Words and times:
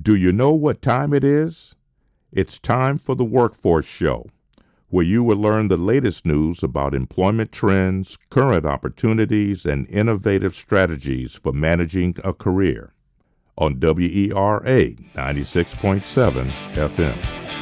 Do 0.00 0.14
you 0.14 0.32
know 0.32 0.52
what 0.52 0.80
time 0.80 1.12
it 1.12 1.24
is? 1.24 1.74
It's 2.32 2.58
time 2.58 2.96
for 2.96 3.14
the 3.14 3.24
Workforce 3.24 3.84
Show, 3.84 4.28
where 4.88 5.04
you 5.04 5.22
will 5.22 5.36
learn 5.36 5.68
the 5.68 5.76
latest 5.76 6.24
news 6.24 6.62
about 6.62 6.94
employment 6.94 7.52
trends, 7.52 8.16
current 8.30 8.64
opportunities, 8.64 9.66
and 9.66 9.86
innovative 9.88 10.54
strategies 10.54 11.34
for 11.34 11.52
managing 11.52 12.16
a 12.24 12.32
career 12.32 12.94
on 13.58 13.78
WERA 13.78 14.94
96.7 15.16 16.50
FM. 16.72 17.59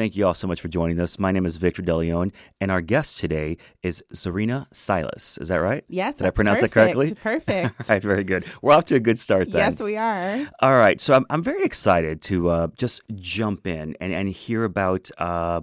Thank 0.00 0.16
you 0.16 0.26
all 0.26 0.32
so 0.32 0.46
much 0.46 0.62
for 0.62 0.68
joining 0.68 0.98
us. 0.98 1.18
My 1.18 1.30
name 1.30 1.44
is 1.44 1.56
Victor 1.56 1.82
DeLeon, 1.82 2.32
and 2.58 2.70
our 2.70 2.80
guest 2.80 3.18
today 3.18 3.58
is 3.82 4.02
Zarinah 4.14 4.66
Silas. 4.72 5.36
Is 5.36 5.48
that 5.48 5.58
right? 5.58 5.84
Yes. 5.88 6.16
Did 6.16 6.26
I 6.26 6.30
pronounce 6.30 6.60
perfect. 6.60 6.74
that 6.74 6.94
correctly? 6.94 7.14
Perfect. 7.16 7.80
all 7.90 7.94
right, 7.96 8.02
very 8.02 8.24
good. 8.24 8.46
We're 8.62 8.72
off 8.72 8.86
to 8.86 8.94
a 8.94 9.00
good 9.00 9.18
start 9.18 9.52
then. 9.52 9.58
Yes, 9.58 9.78
we 9.78 9.98
are. 9.98 10.48
All 10.60 10.72
right. 10.72 10.98
So 11.02 11.12
I'm, 11.12 11.26
I'm 11.28 11.42
very 11.42 11.64
excited 11.64 12.22
to 12.22 12.48
uh, 12.48 12.68
just 12.78 13.02
jump 13.16 13.66
in 13.66 13.94
and, 14.00 14.14
and 14.14 14.30
hear 14.30 14.64
about 14.64 15.10
uh, 15.18 15.60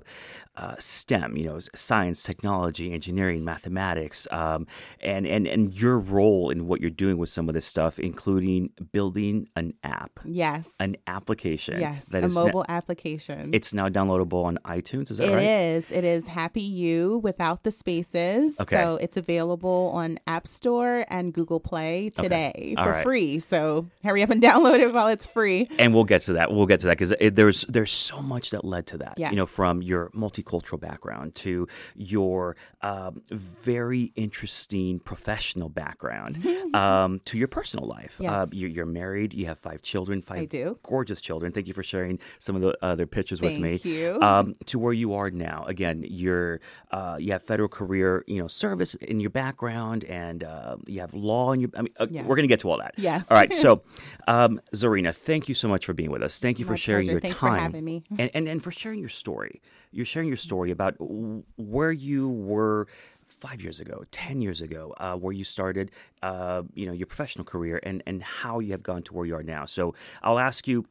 uh, 0.58 0.76
STEM, 0.80 1.38
you 1.38 1.46
know, 1.46 1.60
science, 1.76 2.24
technology, 2.24 2.92
engineering, 2.92 3.46
mathematics, 3.46 4.28
um, 4.32 4.66
and, 5.02 5.28
and, 5.28 5.48
and 5.48 5.80
your 5.80 6.00
role 6.00 6.50
in 6.50 6.68
what 6.68 6.82
you're 6.82 6.90
doing 6.90 7.18
with 7.18 7.30
some 7.30 7.48
of 7.48 7.54
this 7.54 7.66
stuff, 7.66 8.00
including 8.00 8.72
building 8.92 9.48
an 9.56 9.74
app. 9.84 10.20
Yes. 10.26 10.76
An 10.80 10.96
application. 11.06 11.80
Yes. 11.80 12.06
That 12.06 12.24
a 12.24 12.30
mobile 12.30 12.66
na- 12.68 12.76
application. 12.76 13.52
It's 13.54 13.74
now 13.74 13.88
downloadable 13.88 14.44
on 14.44 14.58
iTunes. 14.66 15.12
Is 15.12 15.18
that 15.18 15.30
it 15.30 15.36
right? 15.36 15.44
It 15.44 15.48
is. 15.48 15.92
It 15.92 16.04
is 16.04 16.28
Happy 16.28 16.62
You 16.62 17.20
without 17.20 17.64
the 17.64 17.72
spaces. 17.72 18.60
Okay. 18.60 18.78
So 18.78 18.98
it's 19.00 19.18
available 19.18 19.92
on 19.94 20.18
App 20.26 20.48
Store 20.48 21.06
and 21.10 21.34
Google 21.34 21.60
Play 21.60 22.10
today 22.16 22.52
okay. 22.56 22.76
for 22.76 22.92
right. 22.92 23.04
free. 23.04 23.40
So 23.40 23.88
hurry 24.04 24.24
up 24.24 24.32
and 24.32 24.42
download 24.44 24.80
it 24.80 24.92
while 24.92 25.08
it's 25.08 25.28
free. 25.28 25.70
And 25.78 25.94
we'll 25.94 26.04
get 26.04 26.22
to 26.24 26.34
that. 26.34 26.52
We'll 26.52 26.66
get 26.66 26.80
to 26.80 26.88
that 26.88 26.98
because 26.98 27.14
there's 27.34 27.62
there's 27.64 27.92
so 27.92 28.22
much 28.22 28.50
that 28.52 28.66
led 28.66 28.88
to 28.88 28.98
that. 29.00 29.16
Yes. 29.18 29.32
You 29.32 29.38
know, 29.38 29.46
from 29.46 29.84
your 29.84 30.10
multi 30.14 30.44
cultural 30.48 30.80
background 30.80 31.36
to 31.36 31.68
your 31.96 32.56
um, 32.82 33.22
very 33.30 34.12
interesting 34.16 35.00
professional 35.00 35.70
background 35.70 36.44
um, 36.74 37.20
to 37.26 37.38
your 37.38 37.50
personal 37.50 37.86
life. 37.86 38.16
Yes. 38.20 38.32
Uh, 38.32 38.46
you're, 38.52 38.70
you're, 38.70 38.86
married. 38.88 39.34
You 39.34 39.48
have 39.48 39.60
five 39.60 39.82
children. 39.82 40.22
Five 40.22 40.40
I 40.40 40.46
do. 40.46 40.80
gorgeous 40.82 41.20
children. 41.20 41.52
Thank 41.52 41.68
you 41.68 41.74
for 41.74 41.84
sharing 41.84 42.20
some 42.40 42.56
of 42.56 42.62
the 42.62 42.78
other 42.82 43.06
pictures 43.06 43.42
Thank 43.42 43.62
with 43.62 43.84
me. 43.84 43.92
You. 43.92 44.22
Um, 44.22 44.56
to 44.68 44.80
where 44.80 44.94
you 44.94 45.14
are 45.16 45.30
now. 45.30 45.66
Again, 45.68 46.06
you're 46.08 46.62
uh, 46.92 47.18
you 47.20 47.34
have 47.34 47.44
federal 47.44 47.68
career, 47.68 48.24
you 48.28 48.42
know, 48.42 48.48
service 48.48 48.96
in 48.96 49.20
your 49.20 49.30
background, 49.30 50.06
and 50.06 50.44
uh, 50.44 50.78
you 50.86 51.02
have 51.02 51.14
law 51.14 51.52
in 51.52 51.60
your. 51.60 51.70
I 51.76 51.82
mean, 51.82 51.94
uh, 52.00 52.08
yes. 52.10 52.24
we're 52.26 52.38
going 52.38 52.48
to 52.48 52.52
get 52.52 52.60
to 52.62 52.70
all 52.70 52.78
that. 52.78 52.94
Yes. 52.98 53.28
All 53.30 53.36
right. 53.36 53.54
So, 53.54 53.84
um, 54.28 54.62
Zarinah, 54.74 55.14
thank 55.14 55.50
you 55.50 55.56
so 55.56 55.68
much 55.68 55.86
for 55.86 55.94
being 55.94 56.12
with 56.12 56.24
us. 56.24 56.40
Thank 56.40 56.60
you 56.60 56.66
My 56.66 56.74
for 56.74 56.78
sharing 56.78 57.08
pleasure. 57.08 57.12
your 57.12 57.22
Thanks 57.22 57.40
time 57.40 57.56
for 57.56 57.60
having 57.60 57.84
me. 57.84 58.04
and, 58.18 58.32
and 58.34 58.48
and 58.48 58.64
for 58.64 58.72
sharing 58.72 59.00
your 59.00 59.10
story. 59.10 59.62
You're 59.92 60.06
sharing 60.06 60.28
your 60.28 60.38
story 60.38 60.72
about 60.72 60.96
where 61.00 61.92
you 61.92 62.30
were 62.30 62.88
five 63.30 63.62
years 63.62 63.80
ago, 63.80 64.04
ten 64.12 64.42
years 64.42 64.62
ago, 64.62 64.94
uh, 64.98 65.16
where 65.16 65.34
you 65.34 65.44
started, 65.44 65.92
uh, 66.24 66.64
you 66.74 66.86
know, 66.86 66.94
your 66.94 67.08
professional 67.08 67.46
career, 67.46 67.80
and 67.84 68.04
and 68.06 68.24
how 68.24 68.60
you 68.60 68.72
have 68.72 68.84
gone 68.84 69.04
to 69.04 69.14
where 69.14 69.26
you 69.26 69.36
are 69.36 69.44
now. 69.44 69.66
So 69.66 69.94
I'll 70.22 70.40
ask 70.40 70.68
you, 70.68 70.86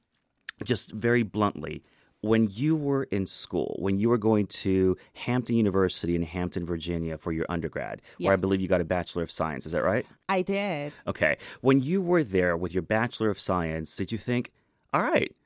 just 0.64 0.92
very 0.92 1.22
bluntly. 1.22 1.83
When 2.22 2.48
you 2.50 2.75
were 2.75 3.05
in 3.05 3.27
school, 3.27 3.77
when 3.78 4.00
you 4.00 4.08
were 4.08 4.19
going 4.19 4.47
to 4.48 4.97
Hampton 5.12 5.55
University 5.55 6.16
in 6.16 6.22
Hampton, 6.22 6.66
Virginia 6.66 7.19
for 7.19 7.31
your 7.31 7.47
undergrad, 7.48 8.03
yes. 8.19 8.26
where 8.26 8.32
I 8.32 8.37
believe 8.37 8.60
you 8.60 8.66
got 8.66 8.81
a 8.81 8.87
Bachelor 8.87 9.22
of 9.22 9.31
Science, 9.31 9.65
is 9.65 9.72
that 9.72 9.84
right? 9.84 10.04
I 10.28 10.42
did. 10.42 10.92
Okay. 11.06 11.37
When 11.60 11.82
you 11.82 12.00
were 12.03 12.25
there 12.25 12.56
with 12.56 12.75
your 12.75 12.82
Bachelor 12.82 13.31
of 13.31 13.38
Science, 13.38 13.94
did 13.94 14.10
you 14.10 14.19
think, 14.19 14.50
all 14.92 15.03
right, 15.03 15.37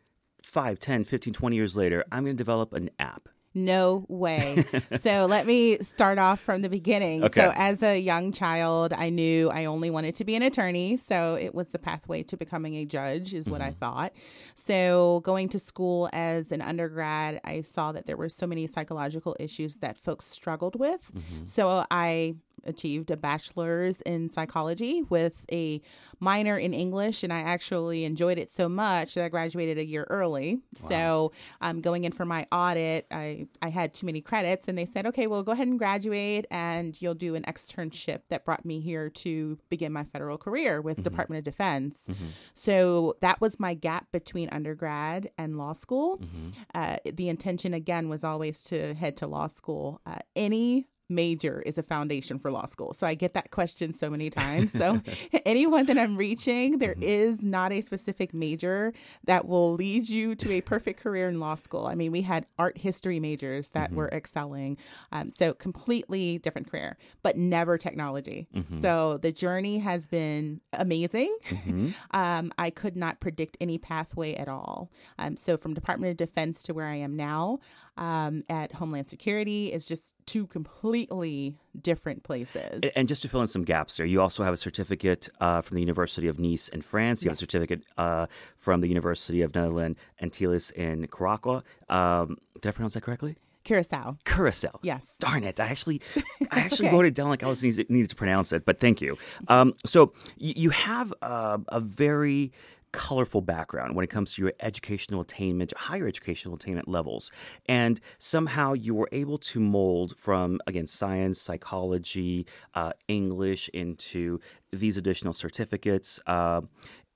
5, 0.42 0.78
10, 0.78 1.04
15, 1.04 1.34
20 1.34 1.56
years 1.56 1.76
later, 1.76 2.04
I'm 2.10 2.24
going 2.24 2.36
to 2.36 2.40
develop 2.40 2.72
an 2.72 2.88
app. 2.98 3.28
No 3.52 4.04
way. 4.08 4.64
so 5.00 5.26
let 5.26 5.46
me 5.46 5.78
start 5.78 6.18
off 6.18 6.38
from 6.40 6.62
the 6.62 6.68
beginning. 6.68 7.24
Okay. 7.24 7.40
So, 7.40 7.52
as 7.56 7.82
a 7.82 7.98
young 7.98 8.30
child, 8.30 8.92
I 8.92 9.10
knew 9.10 9.50
I 9.50 9.64
only 9.64 9.90
wanted 9.90 10.14
to 10.16 10.24
be 10.24 10.36
an 10.36 10.42
attorney. 10.42 10.96
So, 10.96 11.34
it 11.34 11.54
was 11.54 11.70
the 11.70 11.78
pathway 11.78 12.22
to 12.24 12.36
becoming 12.36 12.74
a 12.76 12.84
judge, 12.84 13.34
is 13.34 13.48
what 13.48 13.60
Mm-hmm. 13.60 13.70
I 13.70 13.72
thought. 13.72 14.12
So, 14.54 15.20
going 15.24 15.48
to 15.50 15.58
school 15.58 16.08
as 16.12 16.52
an 16.52 16.62
undergrad, 16.62 17.40
I 17.44 17.62
saw 17.62 17.92
that 17.92 18.06
there 18.06 18.16
were 18.16 18.28
so 18.28 18.46
many 18.46 18.66
psychological 18.66 19.36
issues 19.40 19.76
that 19.78 19.98
folks 19.98 20.26
struggled 20.26 20.78
with. 20.78 21.10
Mm-hmm. 21.12 21.44
So, 21.46 21.84
I 21.90 22.36
achieved 22.64 23.10
a 23.10 23.16
bachelor's 23.16 24.00
in 24.02 24.28
psychology 24.28 25.02
with 25.08 25.44
a 25.50 25.80
minor 26.20 26.56
in 26.58 26.74
English, 26.74 27.22
and 27.24 27.32
I 27.32 27.40
actually 27.40 28.04
enjoyed 28.04 28.38
it 28.38 28.50
so 28.50 28.68
much 28.68 29.14
that 29.14 29.24
I 29.24 29.28
graduated 29.28 29.78
a 29.78 29.84
year 29.84 30.06
early. 30.10 30.56
Wow. 30.82 30.88
So, 30.88 31.32
um, 31.60 31.80
going 31.80 32.04
in 32.04 32.12
for 32.12 32.24
my 32.24 32.46
audit, 32.52 33.06
I, 33.10 33.48
I 33.62 33.70
had 33.70 33.94
too 33.94 34.06
many 34.06 34.20
credits, 34.20 34.68
and 34.68 34.76
they 34.76 34.86
said, 34.86 35.06
okay, 35.06 35.26
well, 35.26 35.42
go 35.42 35.52
ahead 35.52 35.66
and 35.66 35.78
graduate, 35.78 36.46
and 36.50 37.00
you'll 37.00 37.14
do 37.14 37.34
an 37.34 37.44
externship 37.44 38.20
that 38.28 38.44
brought 38.44 38.64
me 38.64 38.80
here 38.80 39.08
to 39.10 39.58
begin 39.70 39.92
my 39.92 40.04
federal 40.04 40.38
career 40.38 40.80
with 40.80 40.98
mm-hmm. 40.98 41.04
Department 41.04 41.38
of 41.38 41.44
Defense. 41.44 42.08
Mm-hmm. 42.10 42.26
So, 42.54 43.16
that 43.20 43.40
was 43.40 43.58
my 43.58 43.74
gap 43.74 44.12
between 44.12 44.48
undergrad 44.50 45.30
and 45.38 45.56
law 45.56 45.72
school. 45.72 46.18
Mm-hmm. 46.18 46.48
Uh, 46.74 46.96
the 47.04 47.28
intention, 47.28 47.74
again, 47.74 48.08
was 48.08 48.22
always 48.24 48.62
to 48.64 48.94
head 48.94 49.16
to 49.18 49.26
law 49.26 49.46
school. 49.46 50.00
Uh, 50.04 50.18
any 50.36 50.86
major 51.10 51.62
is 51.66 51.76
a 51.78 51.82
foundation 51.82 52.38
for 52.38 52.50
law 52.50 52.66
school. 52.66 52.92
So 52.92 53.06
I 53.06 53.14
get 53.14 53.34
that 53.34 53.50
question 53.50 53.92
so 53.92 54.08
many 54.10 54.30
times. 54.30 54.72
So 54.72 55.00
anyone 55.44 55.86
that 55.86 55.98
I'm 55.98 56.16
reaching, 56.16 56.78
there 56.78 56.90
Mm-hmm. 56.90 57.02
is 57.02 57.44
not 57.44 57.72
a 57.72 57.80
specific 57.80 58.34
major 58.34 58.92
that 59.24 59.46
will 59.46 59.72
lead 59.74 60.08
you 60.08 60.34
to 60.34 60.50
a 60.52 60.60
perfect 60.60 61.00
career 61.00 61.28
in 61.28 61.38
law 61.40 61.54
school. 61.54 61.86
I 61.86 61.94
mean, 61.94 62.10
we 62.12 62.22
had 62.22 62.46
art 62.58 62.78
history 62.78 63.20
majors 63.20 63.70
that 63.70 63.90
Mm-hmm. 63.90 63.96
were 63.96 64.08
excelling. 64.12 64.76
Um, 65.12 65.30
so 65.30 65.52
completely 65.54 66.38
different 66.38 66.70
career, 66.70 66.96
but 67.22 67.36
never 67.36 67.78
technology. 67.78 68.48
Mm-hmm. 68.54 68.80
So 68.80 69.18
the 69.18 69.32
journey 69.32 69.78
has 69.78 70.06
been 70.06 70.60
amazing. 70.72 71.34
Mm-hmm. 71.46 71.88
um, 72.10 72.52
I 72.58 72.70
could 72.70 72.96
not 72.96 73.20
predict 73.20 73.56
any 73.60 73.78
pathway 73.78 74.34
at 74.34 74.48
all. 74.48 74.90
Um, 75.18 75.36
so 75.36 75.56
from 75.56 75.74
Department 75.74 76.10
of 76.10 76.16
Defense 76.16 76.62
to 76.64 76.74
where 76.74 76.86
I 76.86 76.96
am 76.96 77.16
now, 77.16 77.58
um, 78.00 78.44
at 78.48 78.72
Homeland 78.72 79.08
Security 79.08 79.72
is 79.72 79.84
just 79.84 80.14
two 80.26 80.46
completely 80.46 81.58
different 81.80 82.24
places. 82.24 82.82
And 82.96 83.06
just 83.06 83.22
to 83.22 83.28
fill 83.28 83.42
in 83.42 83.48
some 83.48 83.62
gaps 83.62 83.98
there, 83.98 84.06
you 84.06 84.20
also 84.20 84.42
have 84.42 84.54
a 84.54 84.56
certificate 84.56 85.28
uh, 85.40 85.60
from 85.60 85.76
the 85.76 85.82
University 85.82 86.26
of 86.26 86.38
Nice 86.38 86.68
in 86.68 86.80
France. 86.80 87.22
You 87.22 87.28
yes. 87.28 87.38
have 87.38 87.46
a 87.46 87.50
certificate 87.50 87.84
uh, 87.98 88.26
from 88.56 88.80
the 88.80 88.88
University 88.88 89.42
of 89.42 89.54
Netherlands 89.54 89.98
Antilles 90.20 90.70
in 90.70 91.06
Curacao. 91.08 91.62
Um, 91.90 92.38
did 92.60 92.70
I 92.70 92.72
pronounce 92.72 92.94
that 92.94 93.02
correctly? 93.02 93.36
Curacao. 93.64 94.16
Curacao. 94.24 94.80
Yes. 94.82 95.14
Darn 95.20 95.44
it! 95.44 95.60
I 95.60 95.66
actually, 95.66 96.00
I 96.50 96.60
actually 96.60 96.88
okay. 96.88 96.96
wrote 96.96 97.04
it 97.04 97.14
down 97.14 97.28
like 97.28 97.42
I 97.42 97.48
was 97.48 97.62
needed, 97.62 97.90
needed 97.90 98.08
to 98.08 98.16
pronounce 98.16 98.52
it, 98.52 98.64
but 98.64 98.80
thank 98.80 99.02
you. 99.02 99.18
Um, 99.48 99.74
so 99.84 100.14
you, 100.38 100.54
you 100.56 100.70
have 100.70 101.12
uh, 101.20 101.58
a 101.68 101.80
very 101.80 102.52
colorful 102.92 103.40
background 103.40 103.94
when 103.94 104.04
it 104.04 104.10
comes 104.10 104.34
to 104.34 104.42
your 104.42 104.52
educational 104.60 105.20
attainment, 105.20 105.72
higher 105.76 106.06
educational 106.06 106.54
attainment 106.54 106.88
levels. 106.88 107.30
And 107.66 108.00
somehow 108.18 108.72
you 108.72 108.94
were 108.94 109.08
able 109.12 109.38
to 109.38 109.60
mold 109.60 110.16
from, 110.16 110.60
again, 110.66 110.86
science, 110.86 111.40
psychology, 111.40 112.46
uh, 112.74 112.92
English 113.08 113.68
into 113.70 114.40
these 114.72 114.96
additional 114.96 115.32
certificates. 115.32 116.20
Uh, 116.26 116.62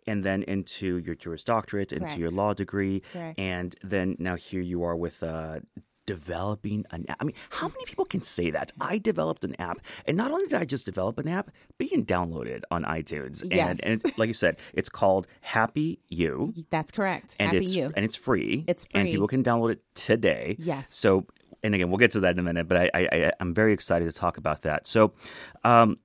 and 0.06 0.22
then 0.22 0.42
into 0.42 0.98
your 0.98 1.14
Juris 1.14 1.44
Doctorate, 1.44 1.91
into 1.91 2.04
Correct. 2.04 2.18
your 2.18 2.28
law 2.30 2.53
degree, 2.53 3.00
Correct. 3.12 3.38
and 3.38 3.74
then 3.82 4.16
now 4.18 4.36
here 4.36 4.60
you 4.60 4.82
are 4.82 4.94
with 4.94 5.22
uh, 5.22 5.60
developing 6.06 6.84
an 6.91 7.04
app. 7.09 7.16
I 7.21 7.24
mean, 7.24 7.34
how 7.51 7.68
many 7.68 7.84
people 7.86 8.04
can 8.04 8.21
say 8.22 8.51
that? 8.51 8.72
I 8.80 8.98
developed 8.98 9.45
an 9.45 9.54
app, 9.60 9.78
and 10.06 10.16
not 10.16 10.30
only 10.30 10.45
did 10.47 10.54
I 10.54 10.65
just 10.65 10.84
develop 10.84 11.18
an 11.18 11.28
app, 11.28 11.51
being 11.78 12.04
downloaded 12.04 12.62
on 12.71 12.84
iTunes. 12.84 13.42
And, 13.42 13.53
Yes. 13.53 13.78
and 13.80 14.01
it's, 14.04 14.18
like 14.18 14.28
you 14.28 14.34
said, 14.34 14.59
it's 14.72 14.89
called 14.89 15.27
Happy 15.41 16.01
You. 16.09 16.53
That's 16.71 16.91
correct. 16.91 17.36
And 17.39 17.51
Happy 17.51 17.65
it's 17.65 17.74
you. 17.74 17.92
and 17.97 18.04
it's 18.04 18.16
free. 18.16 18.65
It's 18.66 18.86
free. 18.86 19.01
And 19.01 19.09
people 19.10 19.28
can 19.28 19.42
download 19.42 19.72
it 19.72 19.83
today. 19.95 20.56
Yes. 20.59 20.95
So 20.95 21.27
and 21.62 21.74
again, 21.74 21.89
we'll 21.89 21.98
get 21.98 22.10
to 22.10 22.21
that 22.21 22.33
in 22.33 22.39
a 22.39 22.42
minute, 22.42 22.68
but 22.68 22.77
I, 22.77 22.91
I, 22.95 23.09
I 23.12 23.33
I'm 23.41 23.54
very 23.54 23.72
excited 23.72 24.04
to 24.04 24.12
talk 24.12 24.36
about 24.36 24.62
that. 24.62 24.86
So 24.86 25.12
um 25.65 25.98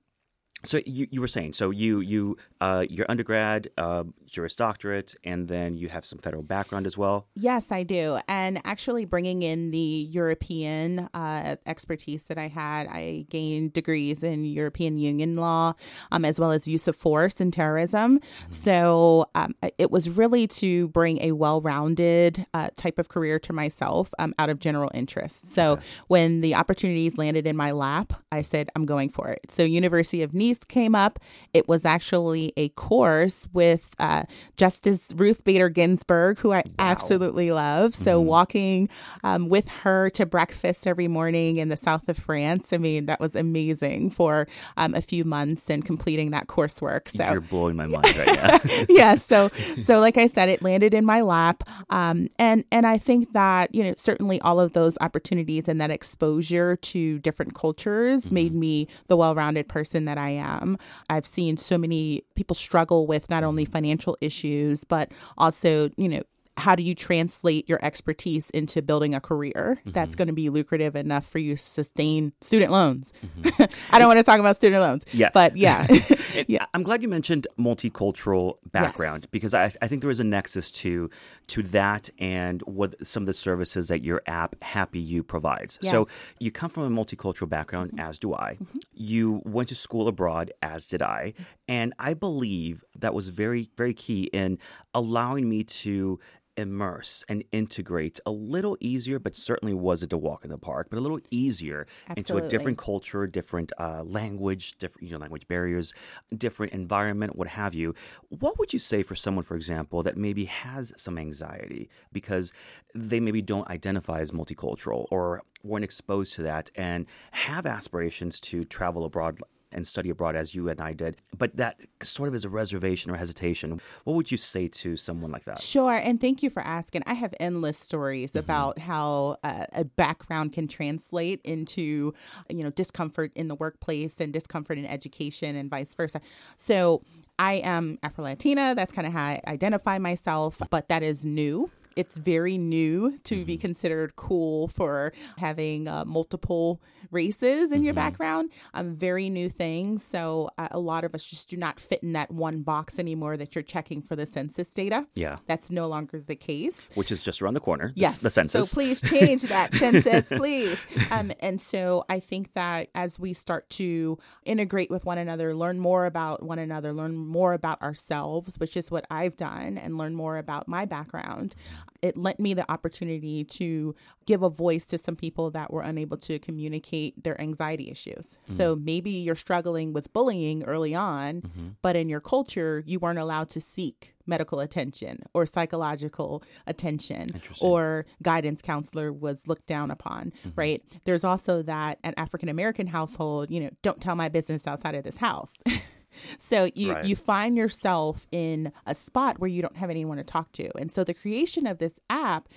so 0.64 0.80
you, 0.86 1.06
you 1.10 1.20
were 1.20 1.28
saying 1.28 1.52
so 1.54 1.70
you 1.70 2.00
you 2.00 2.36
uh, 2.60 2.84
your 2.88 3.06
undergrad, 3.08 3.68
uh, 3.78 4.04
Juris 4.26 4.56
Doctorate, 4.56 5.14
and 5.24 5.48
then 5.48 5.74
you 5.74 5.88
have 5.88 6.04
some 6.04 6.18
federal 6.18 6.42
background 6.42 6.86
as 6.86 6.96
well. 6.96 7.26
Yes, 7.34 7.72
I 7.72 7.82
do. 7.82 8.20
And 8.28 8.60
actually, 8.64 9.04
bringing 9.04 9.42
in 9.42 9.70
the 9.70 9.78
European 9.78 11.08
uh, 11.14 11.56
expertise 11.66 12.24
that 12.24 12.38
I 12.38 12.48
had, 12.48 12.86
I 12.86 13.26
gained 13.28 13.72
degrees 13.72 14.22
in 14.22 14.44
European 14.44 14.98
Union 14.98 15.36
law 15.36 15.74
um, 16.12 16.24
as 16.24 16.38
well 16.38 16.52
as 16.52 16.68
use 16.68 16.88
of 16.88 16.96
force 16.96 17.40
and 17.40 17.52
terrorism. 17.52 18.18
Mm-hmm. 18.18 18.52
So 18.52 19.30
um, 19.34 19.54
it 19.78 19.90
was 19.90 20.08
really 20.10 20.46
to 20.46 20.88
bring 20.88 21.20
a 21.22 21.32
well 21.32 21.60
rounded 21.60 22.46
uh, 22.54 22.70
type 22.76 22.98
of 22.98 23.08
career 23.08 23.38
to 23.40 23.52
myself 23.52 24.12
um, 24.18 24.34
out 24.38 24.50
of 24.50 24.58
general 24.58 24.90
interest. 24.94 25.52
So 25.52 25.72
okay. 25.72 25.82
when 26.08 26.40
the 26.40 26.54
opportunities 26.54 27.18
landed 27.18 27.46
in 27.46 27.56
my 27.56 27.70
lap, 27.72 28.12
I 28.32 28.42
said, 28.42 28.70
I'm 28.76 28.86
going 28.86 29.10
for 29.10 29.28
it. 29.28 29.50
So 29.50 29.62
University 29.62 30.22
of 30.22 30.34
Nice 30.34 30.64
came 30.64 30.94
up. 30.94 31.18
It 31.54 31.68
was 31.68 31.84
actually 31.84 32.49
a 32.56 32.68
course 32.70 33.48
with 33.52 33.94
uh, 33.98 34.24
Justice 34.56 35.12
Ruth 35.16 35.44
Bader 35.44 35.68
Ginsburg, 35.68 36.38
who 36.38 36.52
I 36.52 36.62
wow. 36.66 36.72
absolutely 36.78 37.50
love. 37.50 37.94
So 37.94 38.18
mm-hmm. 38.18 38.28
walking 38.28 38.88
um, 39.24 39.48
with 39.48 39.68
her 39.68 40.10
to 40.10 40.26
breakfast 40.26 40.86
every 40.86 41.08
morning 41.08 41.58
in 41.58 41.68
the 41.68 41.76
south 41.76 42.08
of 42.08 42.16
France, 42.16 42.72
I 42.72 42.78
mean, 42.78 43.06
that 43.06 43.20
was 43.20 43.34
amazing 43.34 44.10
for 44.10 44.46
um, 44.76 44.94
a 44.94 45.00
few 45.00 45.24
months 45.24 45.70
and 45.70 45.84
completing 45.84 46.30
that 46.30 46.46
coursework. 46.46 47.08
So 47.08 47.30
you're 47.30 47.40
blowing 47.40 47.76
my 47.76 47.86
mind 47.86 48.16
right 48.16 48.26
now. 48.26 48.84
yeah. 48.88 49.14
So, 49.14 49.48
so 49.84 50.00
like 50.00 50.16
I 50.16 50.26
said, 50.26 50.48
it 50.48 50.62
landed 50.62 50.94
in 50.94 51.04
my 51.04 51.20
lap, 51.20 51.64
um, 51.90 52.28
and 52.38 52.64
and 52.70 52.86
I 52.86 52.98
think 52.98 53.32
that 53.32 53.74
you 53.74 53.84
know 53.84 53.94
certainly 53.96 54.40
all 54.40 54.60
of 54.60 54.72
those 54.72 54.96
opportunities 55.00 55.68
and 55.68 55.80
that 55.80 55.90
exposure 55.90 56.76
to 56.76 57.18
different 57.20 57.54
cultures 57.54 58.26
mm-hmm. 58.26 58.34
made 58.34 58.54
me 58.54 58.88
the 59.08 59.16
well-rounded 59.16 59.68
person 59.68 60.04
that 60.04 60.18
I 60.18 60.30
am. 60.30 60.78
I've 61.08 61.26
seen 61.26 61.56
so 61.56 61.78
many 61.78 62.24
people 62.40 62.54
struggle 62.54 63.06
with 63.06 63.28
not 63.28 63.44
only 63.44 63.66
financial 63.66 64.16
issues, 64.22 64.82
but 64.82 65.12
also, 65.36 65.90
you 65.98 66.08
know, 66.08 66.22
how 66.56 66.74
do 66.74 66.82
you 66.82 66.94
translate 66.94 67.68
your 67.68 67.78
expertise 67.82 68.50
into 68.50 68.82
building 68.82 69.14
a 69.14 69.20
career 69.20 69.78
mm-hmm. 69.80 69.90
that's 69.90 70.14
going 70.14 70.28
to 70.28 70.34
be 70.34 70.50
lucrative 70.50 70.96
enough 70.96 71.26
for 71.26 71.38
you 71.38 71.56
to 71.56 71.62
sustain 71.62 72.32
student 72.40 72.70
loans? 72.70 73.12
Mm-hmm. 73.24 73.62
I 73.94 73.98
don't 73.98 74.08
want 74.08 74.18
to 74.18 74.24
talk 74.24 74.40
about 74.40 74.56
student 74.56 74.82
loans. 74.82 75.04
Yeah. 75.12 75.30
But 75.32 75.56
yeah. 75.56 75.86
yeah. 76.46 76.66
I'm 76.74 76.82
glad 76.82 77.02
you 77.02 77.08
mentioned 77.08 77.46
multicultural 77.58 78.56
background 78.72 79.22
yes. 79.22 79.30
because 79.30 79.54
I, 79.54 79.72
I 79.80 79.88
think 79.88 80.02
there 80.02 80.10
is 80.10 80.20
a 80.20 80.24
nexus 80.24 80.70
to 80.72 81.10
to 81.48 81.62
that 81.64 82.10
and 82.18 82.62
what 82.62 82.94
some 83.04 83.24
of 83.24 83.26
the 83.26 83.34
services 83.34 83.88
that 83.88 84.04
your 84.04 84.22
app 84.26 84.54
Happy 84.62 85.00
You 85.00 85.22
provides. 85.22 85.78
Yes. 85.82 85.90
So 85.90 86.04
you 86.38 86.50
come 86.50 86.70
from 86.70 86.84
a 86.84 87.04
multicultural 87.04 87.48
background, 87.48 87.92
mm-hmm. 87.92 88.00
as 88.00 88.18
do 88.18 88.34
I. 88.34 88.56
Mm-hmm. 88.62 88.78
You 88.92 89.42
went 89.44 89.68
to 89.70 89.74
school 89.74 90.08
abroad, 90.08 90.52
as 90.62 90.86
did 90.86 91.02
I. 91.02 91.34
And 91.66 91.94
I 91.98 92.14
believe 92.14 92.84
that 92.96 93.14
was 93.14 93.28
very, 93.28 93.70
very 93.76 93.94
key 93.94 94.24
in 94.24 94.58
allowing 94.94 95.48
me 95.48 95.64
to 95.64 96.20
immerse 96.60 97.24
and 97.28 97.42
integrate 97.52 98.20
a 98.24 98.30
little 98.30 98.76
easier, 98.80 99.18
but 99.18 99.34
certainly 99.34 99.74
wasn't 99.74 100.12
a 100.12 100.18
walk 100.18 100.44
in 100.44 100.50
the 100.50 100.58
park, 100.58 100.88
but 100.90 100.98
a 100.98 101.00
little 101.00 101.20
easier 101.30 101.86
Absolutely. 102.08 102.44
into 102.44 102.46
a 102.46 102.48
different 102.48 102.78
culture, 102.78 103.26
different 103.26 103.72
uh, 103.78 104.02
language, 104.04 104.78
different 104.78 105.08
you 105.08 105.12
know 105.12 105.18
language 105.18 105.48
barriers, 105.48 105.94
different 106.36 106.72
environment, 106.72 107.36
what 107.36 107.48
have 107.48 107.74
you. 107.74 107.94
What 108.28 108.58
would 108.58 108.72
you 108.72 108.78
say 108.78 109.02
for 109.02 109.14
someone, 109.14 109.44
for 109.44 109.56
example, 109.56 110.02
that 110.02 110.16
maybe 110.16 110.44
has 110.44 110.92
some 110.96 111.18
anxiety 111.18 111.88
because 112.12 112.52
they 112.94 113.20
maybe 113.20 113.42
don't 113.42 113.68
identify 113.68 114.20
as 114.20 114.30
multicultural 114.30 115.06
or 115.10 115.42
weren't 115.62 115.84
exposed 115.84 116.34
to 116.34 116.42
that 116.42 116.70
and 116.74 117.06
have 117.32 117.66
aspirations 117.66 118.40
to 118.40 118.64
travel 118.64 119.04
abroad 119.04 119.40
and 119.72 119.86
study 119.86 120.10
abroad 120.10 120.36
as 120.36 120.54
you 120.54 120.68
and 120.68 120.80
I 120.80 120.92
did, 120.92 121.16
but 121.36 121.56
that 121.56 121.80
sort 122.02 122.28
of 122.28 122.34
is 122.34 122.44
a 122.44 122.48
reservation 122.48 123.10
or 123.10 123.16
hesitation. 123.16 123.80
What 124.04 124.14
would 124.14 124.30
you 124.30 124.38
say 124.38 124.68
to 124.68 124.96
someone 124.96 125.30
like 125.30 125.44
that? 125.44 125.60
Sure. 125.60 125.94
And 125.94 126.20
thank 126.20 126.42
you 126.42 126.50
for 126.50 126.62
asking. 126.62 127.02
I 127.06 127.14
have 127.14 127.34
endless 127.40 127.78
stories 127.78 128.30
mm-hmm. 128.30 128.38
about 128.38 128.78
how 128.78 129.36
uh, 129.44 129.66
a 129.72 129.84
background 129.84 130.52
can 130.52 130.68
translate 130.68 131.40
into, 131.44 132.14
you 132.48 132.62
know, 132.62 132.70
discomfort 132.70 133.32
in 133.34 133.48
the 133.48 133.54
workplace 133.54 134.20
and 134.20 134.32
discomfort 134.32 134.78
in 134.78 134.86
education 134.86 135.56
and 135.56 135.70
vice 135.70 135.94
versa. 135.94 136.20
So 136.56 137.02
I 137.38 137.54
am 137.54 137.98
Afro 138.02 138.24
Latina. 138.24 138.74
That's 138.74 138.92
kind 138.92 139.06
of 139.06 139.12
how 139.12 139.22
I 139.22 139.40
identify 139.46 139.98
myself, 139.98 140.60
but 140.70 140.88
that 140.88 141.02
is 141.02 141.24
new 141.24 141.70
it's 141.96 142.16
very 142.16 142.58
new 142.58 143.18
to 143.24 143.36
mm-hmm. 143.36 143.44
be 143.44 143.56
considered 143.56 144.16
cool 144.16 144.68
for 144.68 145.12
having 145.38 145.88
uh, 145.88 146.04
multiple 146.04 146.80
races 147.10 147.70
in 147.70 147.78
mm-hmm. 147.78 147.84
your 147.86 147.94
background. 147.94 148.50
Um, 148.74 148.94
very 148.94 149.28
new 149.28 149.48
thing. 149.48 149.98
So 149.98 150.50
uh, 150.58 150.68
a 150.70 150.78
lot 150.78 151.04
of 151.04 151.14
us 151.14 151.24
just 151.28 151.48
do 151.48 151.56
not 151.56 151.80
fit 151.80 152.02
in 152.02 152.12
that 152.12 152.30
one 152.30 152.62
box 152.62 152.98
anymore 152.98 153.36
that 153.36 153.54
you're 153.54 153.62
checking 153.62 154.02
for 154.02 154.16
the 154.16 154.26
census 154.26 154.72
data. 154.72 155.06
Yeah. 155.14 155.36
That's 155.46 155.70
no 155.70 155.88
longer 155.88 156.20
the 156.20 156.36
case. 156.36 156.88
Which 156.94 157.10
is 157.10 157.22
just 157.22 157.42
around 157.42 157.54
the 157.54 157.60
corner. 157.60 157.92
Yes. 157.94 158.18
The, 158.18 158.24
the 158.24 158.30
census. 158.30 158.70
So 158.70 158.74
please 158.74 159.00
change 159.00 159.42
that 159.42 159.74
census, 159.74 160.28
please. 160.28 160.78
Um, 161.10 161.32
and 161.40 161.60
so 161.60 162.04
I 162.08 162.20
think 162.20 162.52
that 162.52 162.88
as 162.94 163.18
we 163.18 163.32
start 163.32 163.68
to 163.70 164.18
integrate 164.44 164.90
with 164.90 165.04
one 165.04 165.18
another, 165.18 165.54
learn 165.54 165.78
more 165.78 166.06
about 166.06 166.42
one 166.42 166.58
another, 166.58 166.92
learn 166.92 167.16
more 167.16 167.52
about 167.52 167.82
ourselves, 167.82 168.58
which 168.58 168.76
is 168.76 168.90
what 168.90 169.06
I've 169.10 169.36
done, 169.36 169.78
and 169.78 169.98
learn 169.98 170.14
more 170.14 170.38
about 170.38 170.68
my 170.68 170.84
background, 170.84 171.54
it 172.02 172.16
lent 172.16 172.40
me 172.40 172.54
the 172.54 172.70
opportunity 172.70 173.44
to 173.44 173.94
give 174.26 174.42
a 174.42 174.48
voice 174.48 174.86
to 174.86 174.98
some 174.98 175.16
people 175.16 175.50
that 175.50 175.72
were 175.72 175.82
unable 175.82 176.16
to 176.16 176.38
communicate 176.38 177.22
their 177.22 177.40
anxiety 177.40 177.90
issues. 177.90 178.38
Mm-hmm. 178.46 178.56
So 178.56 178.76
maybe 178.76 179.10
you're 179.10 179.34
struggling 179.34 179.92
with 179.92 180.12
bullying 180.12 180.64
early 180.64 180.94
on, 180.94 181.42
mm-hmm. 181.42 181.68
but 181.82 181.96
in 181.96 182.08
your 182.08 182.20
culture, 182.20 182.82
you 182.86 182.98
weren't 182.98 183.18
allowed 183.18 183.50
to 183.50 183.60
seek 183.60 184.14
medical 184.26 184.60
attention 184.60 185.18
or 185.34 185.44
psychological 185.44 186.42
attention 186.66 187.40
or 187.60 188.06
guidance 188.22 188.62
counselor 188.62 189.12
was 189.12 189.46
looked 189.48 189.66
down 189.66 189.90
upon, 189.90 190.32
mm-hmm. 190.40 190.50
right? 190.54 190.82
There's 191.04 191.24
also 191.24 191.62
that 191.62 191.98
an 192.04 192.14
African 192.16 192.48
American 192.48 192.86
household, 192.86 193.50
you 193.50 193.60
know, 193.60 193.70
don't 193.82 194.00
tell 194.00 194.14
my 194.14 194.28
business 194.28 194.66
outside 194.66 194.94
of 194.94 195.04
this 195.04 195.16
house. 195.16 195.58
so 196.38 196.70
you 196.74 196.92
right. 196.92 197.04
you 197.04 197.16
find 197.16 197.56
yourself 197.56 198.26
in 198.32 198.72
a 198.86 198.94
spot 198.94 199.38
where 199.38 199.48
you 199.48 199.62
don't 199.62 199.76
have 199.76 199.90
anyone 199.90 200.16
to 200.16 200.24
talk 200.24 200.52
to. 200.52 200.70
And 200.78 200.90
so 200.90 201.04
the 201.04 201.14
creation 201.14 201.66
of 201.66 201.78
this 201.78 201.98
app 202.08 202.48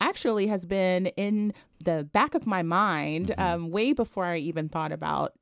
actually 0.00 0.46
has 0.46 0.64
been 0.64 1.06
in 1.16 1.52
the 1.84 2.08
back 2.12 2.34
of 2.34 2.46
my 2.46 2.62
mind 2.62 3.28
mm-hmm. 3.28 3.40
um, 3.40 3.70
way 3.70 3.92
before 3.92 4.24
I 4.24 4.38
even 4.38 4.68
thought 4.68 4.92
about 4.92 5.32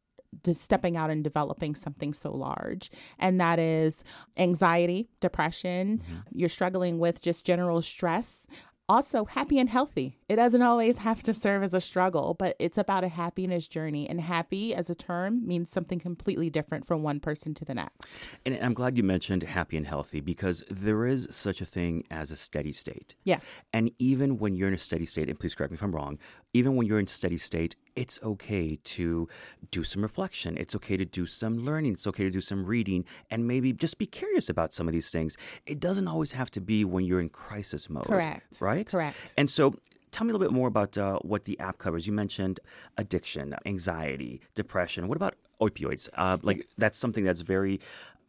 stepping 0.53 0.97
out 0.97 1.11
and 1.11 1.25
developing 1.25 1.75
something 1.75 2.13
so 2.13 2.31
large 2.31 2.91
and 3.19 3.41
that 3.41 3.59
is 3.59 4.05
anxiety 4.37 5.09
depression 5.21 5.99
mm-hmm. 5.99 6.21
you're 6.31 6.49
struggling 6.49 6.99
with 6.99 7.23
just 7.23 7.47
general 7.47 7.81
stress 7.81 8.47
also 8.89 9.25
happy 9.25 9.59
and 9.59 9.69
healthy. 9.69 10.19
It 10.29 10.37
doesn't 10.37 10.63
always 10.63 10.99
have 10.99 11.23
to 11.25 11.35
serve 11.35 11.63
as 11.63 11.75
a 11.75 11.81
struggle, 11.81 12.35
but 12.39 12.57
it's 12.59 12.79
about 12.79 13.05
a 13.05 13.09
happiness 13.09 13.67
journey. 13.67 14.09
And 14.09 14.21
happy 14.21 14.75
as 14.75 14.91
a 14.91 14.95
term 14.95 15.47
means 15.47 15.71
something 15.71 15.99
completely 15.99 16.51
different 16.51 16.87
from 16.87 17.03
one 17.03 17.21
person 17.21 17.55
to 17.55 17.65
the 17.65 17.75
next. 17.75 18.29
And 18.45 18.59
I'm 18.61 18.75
glad 18.75 18.97
you 18.97 19.03
mentioned 19.03 19.43
happy 19.43 19.77
and 19.77 19.87
healthy 19.87 20.21
because 20.21 20.63
there 20.71 21.07
is 21.07 21.29
such 21.31 21.61
a 21.61 21.67
thing 21.67 22.05
as 22.11 22.31
a 22.31 22.37
steady 22.37 22.73
state. 22.73 23.15
Yes. 23.25 23.65
And 23.73 23.91
even 23.99 24.39
when 24.39 24.57
you're 24.57 24.69
in 24.69 24.75
a 24.75 24.79
steady 24.79 25.07
state, 25.07 25.29
and 25.29 25.39
please 25.39 25.55
correct 25.55 25.73
me 25.73 25.77
if 25.77 25.83
I'm 25.83 25.95
wrong, 25.95 26.19
even 26.53 26.77
when 26.77 26.87
you're 26.87 26.99
in 26.99 27.07
steady 27.07 27.39
state, 27.39 27.77
it's 27.97 28.19
okay 28.23 28.79
to 28.85 29.29
do 29.71 29.83
some 29.83 30.03
reflection. 30.03 30.57
It's 30.59 30.75
okay 30.77 30.97
to 30.97 31.05
do 31.05 31.27
some 31.27 31.59
learning. 31.65 31.95
It's 31.95 32.07
okay 32.07 32.25
to 32.25 32.31
do 32.31 32.41
some 32.41 32.65
reading 32.65 33.05
and 33.31 33.47
maybe 33.49 33.73
just 33.73 33.99
be 33.99 34.07
curious 34.07 34.49
about 34.49 34.73
some 34.73 34.87
of 34.87 34.93
these 34.93 35.11
things. 35.11 35.37
It 35.67 35.81
doesn't 35.81 36.07
always 36.07 36.33
have 36.33 36.51
to 36.53 36.61
be 36.61 36.85
when 36.85 37.05
you're 37.05 37.21
in 37.21 37.31
crisis 37.31 37.89
mode. 37.91 38.05
Correct. 38.05 38.61
Right? 38.61 38.87
Correct. 38.87 39.35
And 39.37 39.51
so 39.51 39.75
tell 40.13 40.27
me 40.27 40.31
a 40.31 40.35
little 40.35 40.47
bit 40.47 40.55
more 40.55 40.69
about 40.69 40.97
uh, 40.97 41.19
what 41.21 41.47
the 41.47 41.59
app 41.59 41.79
covers. 41.79 42.07
You 42.07 42.13
mentioned 42.13 42.61
addiction, 42.97 43.55
anxiety, 43.65 44.41
depression. 44.55 45.09
What 45.09 45.17
about 45.17 45.35
opioids? 45.61 46.09
Uh, 46.15 46.39
like 46.43 46.59
yes. 46.59 46.73
that's 46.79 46.99
something 46.99 47.25
that's 47.25 47.41
very 47.41 47.81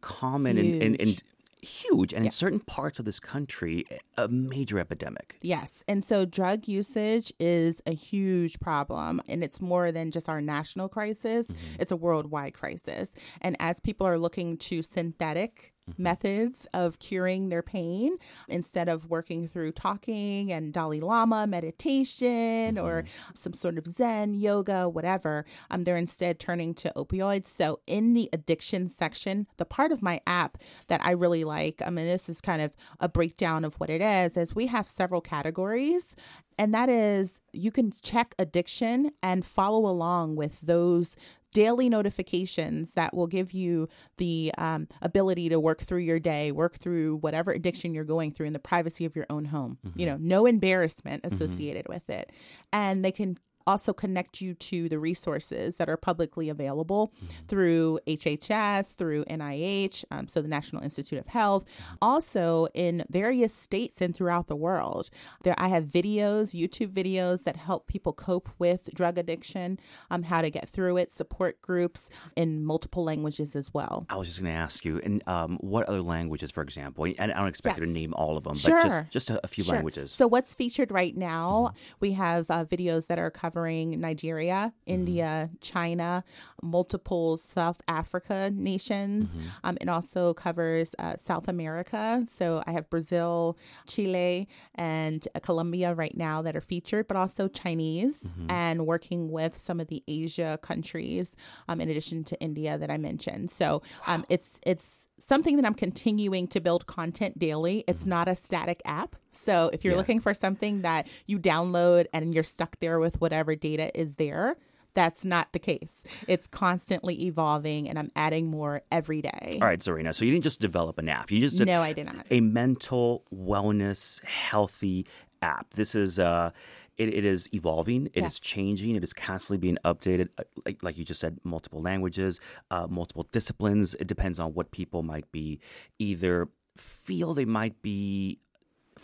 common 0.01 0.57
in, 0.57 0.81
in, 0.81 0.95
in, 0.95 1.15
huge 1.61 2.13
and 2.13 2.23
yes. 2.23 2.33
in 2.33 2.37
certain 2.37 2.59
parts 2.61 2.99
of 2.99 3.05
this 3.05 3.19
country 3.19 3.85
a 4.17 4.27
major 4.27 4.79
epidemic 4.79 5.37
yes 5.41 5.83
and 5.87 6.03
so 6.03 6.23
drug 6.25 6.67
usage 6.67 7.33
is 7.39 7.81
a 7.87 7.93
huge 7.93 8.59
problem 8.59 9.21
and 9.27 9.43
it's 9.43 9.59
more 9.59 9.91
than 9.91 10.11
just 10.11 10.29
our 10.29 10.41
national 10.41 10.87
crisis 10.87 11.47
mm-hmm. 11.47 11.75
it's 11.79 11.91
a 11.91 11.95
worldwide 11.95 12.53
crisis 12.53 13.13
and 13.41 13.55
as 13.59 13.79
people 13.79 14.05
are 14.05 14.19
looking 14.19 14.57
to 14.57 14.81
synthetic. 14.81 15.73
Methods 15.97 16.67
of 16.73 16.99
curing 16.99 17.49
their 17.49 17.61
pain 17.61 18.17
instead 18.47 18.89
of 18.89 19.09
working 19.09 19.47
through 19.47 19.71
talking 19.71 20.51
and 20.51 20.73
Dalai 20.73 20.99
Lama 20.99 21.47
meditation 21.47 22.75
mm-hmm. 22.75 22.85
or 22.85 23.05
some 23.33 23.53
sort 23.53 23.77
of 23.77 23.85
Zen 23.87 24.33
yoga, 24.33 24.89
whatever. 24.89 25.45
Um, 25.69 25.83
they're 25.83 25.97
instead 25.97 26.39
turning 26.39 26.73
to 26.75 26.91
opioids. 26.95 27.47
So 27.47 27.79
in 27.87 28.13
the 28.13 28.29
addiction 28.33 28.87
section, 28.87 29.47
the 29.57 29.65
part 29.65 29.91
of 29.91 30.01
my 30.01 30.21
app 30.27 30.57
that 30.87 31.03
I 31.03 31.11
really 31.11 31.43
like, 31.43 31.81
I 31.85 31.89
mean, 31.89 32.05
this 32.05 32.29
is 32.29 32.41
kind 32.41 32.61
of 32.61 32.75
a 32.99 33.09
breakdown 33.09 33.63
of 33.63 33.75
what 33.75 33.89
it 33.89 34.01
is, 34.01 34.37
is 34.37 34.55
we 34.55 34.67
have 34.67 34.87
several 34.87 35.21
categories 35.21 36.15
and 36.57 36.73
that 36.73 36.89
is 36.89 37.41
you 37.53 37.71
can 37.71 37.91
check 37.91 38.33
addiction 38.39 39.11
and 39.21 39.45
follow 39.45 39.87
along 39.87 40.35
with 40.35 40.61
those 40.61 41.15
daily 41.57 41.89
notifications 41.89 42.93
that 42.93 43.15
will 43.15 43.25
give 43.25 43.51
you 43.51 43.89
the 44.17 44.51
um, 44.59 44.87
ability 45.01 45.49
to 45.49 45.59
work 45.59 45.81
through 45.81 46.01
your 46.01 46.19
day, 46.19 46.51
work 46.51 46.75
through 46.77 47.15
whatever 47.15 47.51
addiction 47.51 47.95
you're 47.95 48.03
going 48.03 48.31
through 48.31 48.45
in 48.45 48.53
the 48.53 48.59
privacy 48.59 49.05
of 49.05 49.15
your 49.15 49.25
own 49.31 49.45
home. 49.45 49.79
You 49.95 50.05
know, 50.05 50.17
no 50.19 50.45
embarrassment 50.45 51.25
associated 51.25 51.87
with 51.89 52.11
it. 52.11 52.31
And 52.71 53.03
they 53.03 53.11
can 53.11 53.39
also 53.67 53.93
connect 53.93 54.41
you 54.41 54.53
to 54.55 54.89
the 54.89 54.97
resources 54.97 55.77
that 55.77 55.89
are 55.89 55.97
publicly 55.97 56.49
available 56.49 57.11
through 57.47 57.99
HHS, 58.07 58.95
through 58.95 59.25
NIH, 59.25 60.05
um, 60.09 60.27
so 60.27 60.41
the 60.41 60.47
National 60.47 60.81
Institute 60.81 61.19
of 61.19 61.27
Health, 61.27 61.65
also 62.01 62.67
in 62.73 63.03
various 63.09 63.53
states 63.53 64.01
and 64.01 64.15
throughout 64.15 64.47
the 64.47 64.55
world. 64.55 65.09
There, 65.43 65.55
I 65.57 65.67
have 65.67 65.85
videos, 65.85 66.55
YouTube 66.59 66.91
videos 66.93 67.43
that 67.43 67.57
help 67.57 67.87
people 67.87 68.13
cope 68.13 68.49
with 68.57 68.89
drug 68.95 69.17
addiction, 69.17 69.79
um, 70.09 70.23
how 70.23 70.41
to 70.41 70.49
get 70.49 70.67
through 70.69 70.97
it, 70.97 71.11
support 71.11 71.61
groups 71.61 72.09
in 72.35 72.63
multiple 72.63 73.03
languages 73.03 73.55
as 73.55 73.73
well. 73.73 74.05
I 74.09 74.15
was 74.15 74.29
just 74.29 74.41
going 74.41 74.53
to 74.53 74.57
ask 74.57 74.85
you, 74.85 75.01
and 75.03 75.21
um, 75.27 75.57
what 75.59 75.87
other 75.89 76.01
languages, 76.01 76.51
for 76.51 76.63
example? 76.63 77.05
And 77.17 77.31
I 77.33 77.37
don't 77.39 77.47
expect 77.47 77.77
you 77.79 77.85
to 77.85 77.91
name 77.91 78.13
all 78.13 78.37
of 78.37 78.45
them, 78.45 78.55
Sure. 78.55 78.81
but 78.81 78.83
just 78.87 79.11
just 79.11 79.29
a, 79.29 79.39
a 79.43 79.47
few 79.47 79.63
Sure. 79.63 79.73
languages. 79.75 80.11
So, 80.11 80.27
what's 80.27 80.55
featured 80.55 80.91
right 80.91 81.15
now? 81.17 81.73
We 81.99 82.13
have 82.13 82.45
uh, 82.49 82.63
videos 82.63 83.07
that 83.07 83.19
are 83.19 83.29
covering 83.31 83.56
Nigeria, 83.65 84.73
India, 84.85 85.49
China, 85.61 86.23
multiple 86.61 87.37
South 87.37 87.81
Africa 87.87 88.51
nations. 88.53 89.37
Um, 89.63 89.77
it 89.81 89.89
also 89.89 90.33
covers 90.33 90.95
uh, 90.99 91.15
South 91.15 91.47
America. 91.47 92.23
So, 92.27 92.63
I 92.67 92.71
have 92.71 92.89
Brazil, 92.89 93.57
Chile, 93.87 94.47
and 94.75 95.27
uh, 95.35 95.39
Colombia 95.39 95.93
right 95.93 96.15
now 96.15 96.41
that 96.41 96.55
are 96.55 96.61
featured, 96.61 97.07
but 97.07 97.17
also 97.17 97.47
Chinese 97.47 98.29
and 98.49 98.85
working 98.85 99.31
with 99.31 99.55
some 99.55 99.79
of 99.79 99.87
the 99.87 100.03
Asia 100.07 100.59
countries, 100.61 101.35
um, 101.67 101.81
in 101.81 101.89
addition 101.89 102.23
to 102.25 102.39
India 102.39 102.77
that 102.77 102.89
I 102.89 102.97
mentioned. 102.97 103.51
So, 103.51 103.81
um, 104.07 104.25
it's 104.29 104.59
it's 104.65 105.07
something 105.19 105.55
that 105.57 105.65
I'm 105.65 105.73
continuing 105.73 106.47
to 106.47 106.59
build 106.59 106.85
content 106.87 107.39
daily. 107.39 107.83
It's 107.87 108.05
not 108.05 108.27
a 108.27 108.35
static 108.35 108.81
app. 108.85 109.15
So 109.37 109.69
if 109.73 109.83
you're 109.85 109.93
Yeah. 109.93 109.97
looking 109.99 110.19
for 110.19 110.33
something 110.33 110.81
that 110.81 111.07
you 111.27 111.39
download 111.39 112.05
and 112.13 112.33
you're 112.33 112.43
stuck 112.43 112.79
there 112.79 112.99
with 112.99 113.21
whatever 113.21 113.55
data 113.55 113.97
is 113.99 114.15
there, 114.15 114.57
that's 114.93 115.23
not 115.23 115.51
the 115.53 115.59
case. 115.59 116.03
It's 116.27 116.47
constantly 116.47 117.25
evolving 117.25 117.87
and 117.87 117.99
I'm 117.99 118.11
adding 118.15 118.49
more 118.49 118.81
every 118.91 119.21
day. 119.21 119.59
all 119.61 119.67
right, 119.67 119.79
Zarinah. 119.79 120.15
So 120.15 120.25
you 120.25 120.31
didn't 120.31 120.43
just 120.43 120.59
develop 120.59 120.97
an 120.97 121.07
app. 121.07 121.29
You 121.31 121.39
just 121.39 121.59
No, 121.63 121.81
I 121.81 121.93
did 121.93 122.07
not. 122.07 122.25
a 122.31 122.41
mental 122.41 123.23
wellness 123.31 124.23
healthy 124.23 125.05
app. 125.41 125.73
This 125.75 125.93
is 125.95 126.17
uh 126.19 126.49
it, 126.97 127.13
it 127.13 127.25
is 127.25 127.47
evolving. 127.53 128.07
It 128.07 128.23
is 128.23 128.23
Yes. 128.23 128.39
changing. 128.39 128.95
It 128.95 129.03
is 129.03 129.13
constantly 129.13 129.59
being 129.59 129.77
updated. 129.85 130.29
uh, 130.39 130.43
Like 130.65 130.81
like 130.81 130.97
you 130.97 131.05
just 131.05 131.19
said, 131.19 131.37
multiple 131.43 131.79
languages, 131.79 132.39
uh, 132.71 132.87
multiple 132.89 133.27
disciplines. 133.31 133.93
It 133.95 134.07
depends 134.07 134.39
on 134.39 134.53
what 134.55 134.71
people 134.71 135.03
might 135.03 135.31
be 135.31 135.59
either 135.99 136.49
feel 136.75 137.35
they 137.35 137.45
might 137.45 137.83
be 137.83 138.39